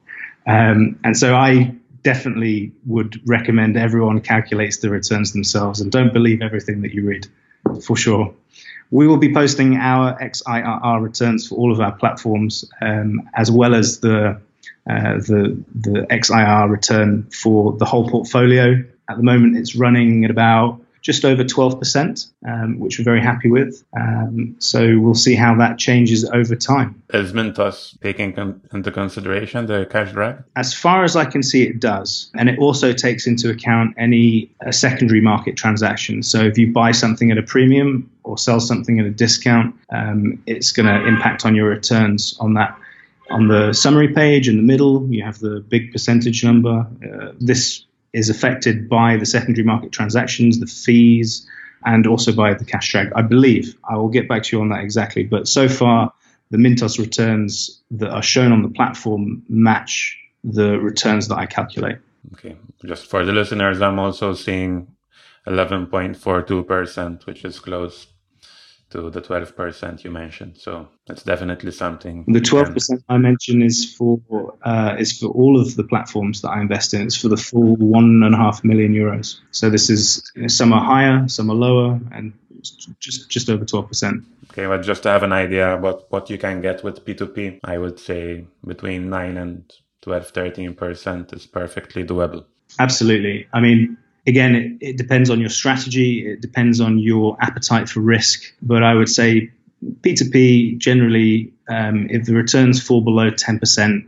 [0.46, 6.41] Um, and so I definitely would recommend everyone calculates the returns themselves and don't believe
[6.41, 7.28] everything that you read,
[7.82, 8.34] for sure.
[8.94, 13.74] We will be posting our XIRR returns for all of our platforms, um, as well
[13.74, 14.39] as the
[14.88, 18.84] uh, the the XIRR return for the whole portfolio.
[19.10, 23.51] At the moment, it's running at about just over 12%, um, which we're very happy
[23.51, 23.84] with.
[23.95, 27.04] Um, so we'll see how that changes over time.
[27.14, 30.43] Is Mintos taking con- into consideration the cash drag?
[30.56, 32.32] As far as I can see, it does.
[32.36, 36.32] And it also takes into account any uh, secondary market transactions.
[36.32, 40.41] So if you buy something at a premium or sell something at a discount, um,
[40.47, 42.80] it's going to impact on your returns on that
[43.30, 46.86] on the summary page in the middle, you have the big percentage number.
[47.04, 51.47] Uh, this is affected by the secondary market transactions, the fees,
[51.86, 53.11] and also by the cash drag.
[53.16, 55.24] I believe I will get back to you on that exactly.
[55.24, 56.14] But so far,
[56.51, 61.97] the Mintos returns that are shown on the platform match the returns that I calculate.
[62.34, 62.55] Okay.
[62.86, 64.88] Just for the listeners, I'm also seeing
[65.47, 68.07] 11.42%, which is close
[68.94, 70.56] to the 12% you mentioned.
[70.58, 72.26] So that's definitely something.
[72.28, 74.20] The 12% I mentioned is for
[74.62, 77.02] uh, is for all of the platforms that I invest in.
[77.02, 79.39] It's for the full one and a half million euros.
[79.52, 82.34] So this is you know, some are higher, some are lower, and
[83.00, 84.24] just just over 12%.
[84.52, 87.80] Okay, but just to have an idea about what you can get with P2P, I
[87.80, 89.74] would say between 9 and
[90.04, 92.46] 12, 13% is perfectly doable.
[92.78, 93.48] Absolutely.
[93.52, 97.99] I mean, again, it, it, depends on your strategy, it depends on your appetite for
[97.99, 98.43] risk.
[98.61, 99.51] But I would say
[100.01, 104.07] P2P generally, um, if the returns fall below 10%,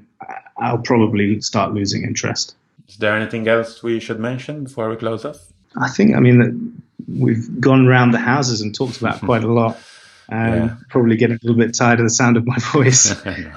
[0.57, 2.55] I'll probably start losing interest.
[2.87, 5.39] Is there anything else we should mention before we close off?
[5.75, 9.77] I think, I mean, we've gone around the houses and talked about quite a lot.
[10.29, 10.75] Um, yeah.
[10.89, 13.13] Probably getting a little bit tired of the sound of my voice.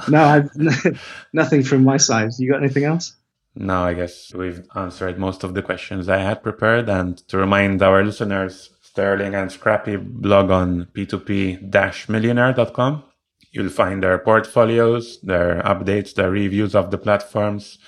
[0.09, 0.51] no, I've,
[1.33, 2.31] nothing from my side.
[2.39, 3.15] You got anything else?
[3.61, 6.89] Now, I guess we've answered most of the questions I had prepared.
[6.89, 13.03] And to remind our listeners, Sterling and Scrappy blog on p2p-millionaire.com.
[13.51, 17.79] You'll find their portfolios, their updates, their reviews of the platforms,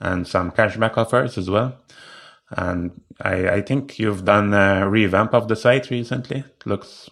[0.00, 1.76] and some cashback offers as well.
[2.50, 6.38] And I, I think you've done a revamp of the site recently.
[6.38, 7.08] It looks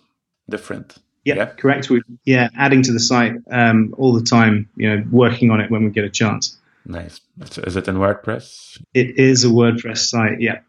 [0.49, 0.97] different.
[1.25, 1.47] Yeah, yeah.
[1.47, 1.91] correct.
[1.91, 4.69] We yeah, adding to the site um, all the time.
[4.77, 6.57] You know, working on it when we get a chance.
[6.85, 7.21] Nice.
[7.59, 8.83] Is it in WordPress?
[8.95, 10.41] It is a WordPress site.
[10.41, 10.61] Yeah.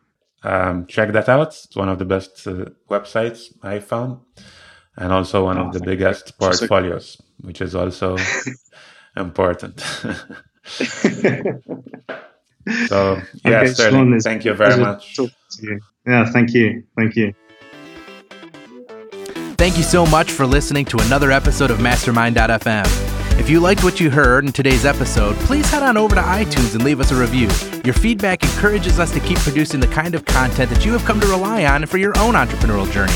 [0.43, 1.49] Um, check that out.
[1.49, 4.19] It's one of the best uh, websites I found,
[4.97, 6.33] and also one oh, of the biggest you.
[6.39, 8.17] portfolios, so which is also
[9.15, 9.79] important.
[10.05, 10.15] so
[13.45, 15.17] yeah, okay, Sterling, thank you very much.
[15.17, 15.29] You.
[16.07, 17.33] Yeah, thank you, thank you.
[19.57, 23.10] Thank you so much for listening to another episode of Mastermind.fm.
[23.41, 26.75] If you liked what you heard in today's episode, please head on over to iTunes
[26.75, 27.49] and leave us a review.
[27.83, 31.19] Your feedback encourages us to keep producing the kind of content that you have come
[31.19, 33.11] to rely on for your own entrepreneurial journey.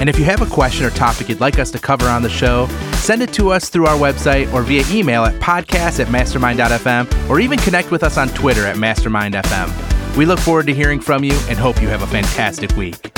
[0.00, 2.28] And if you have a question or topic you'd like us to cover on the
[2.28, 7.30] show, send it to us through our website or via email at podcast at mastermind.fm
[7.30, 10.16] or even connect with us on Twitter at mastermindfm.
[10.16, 13.16] We look forward to hearing from you and hope you have a fantastic week.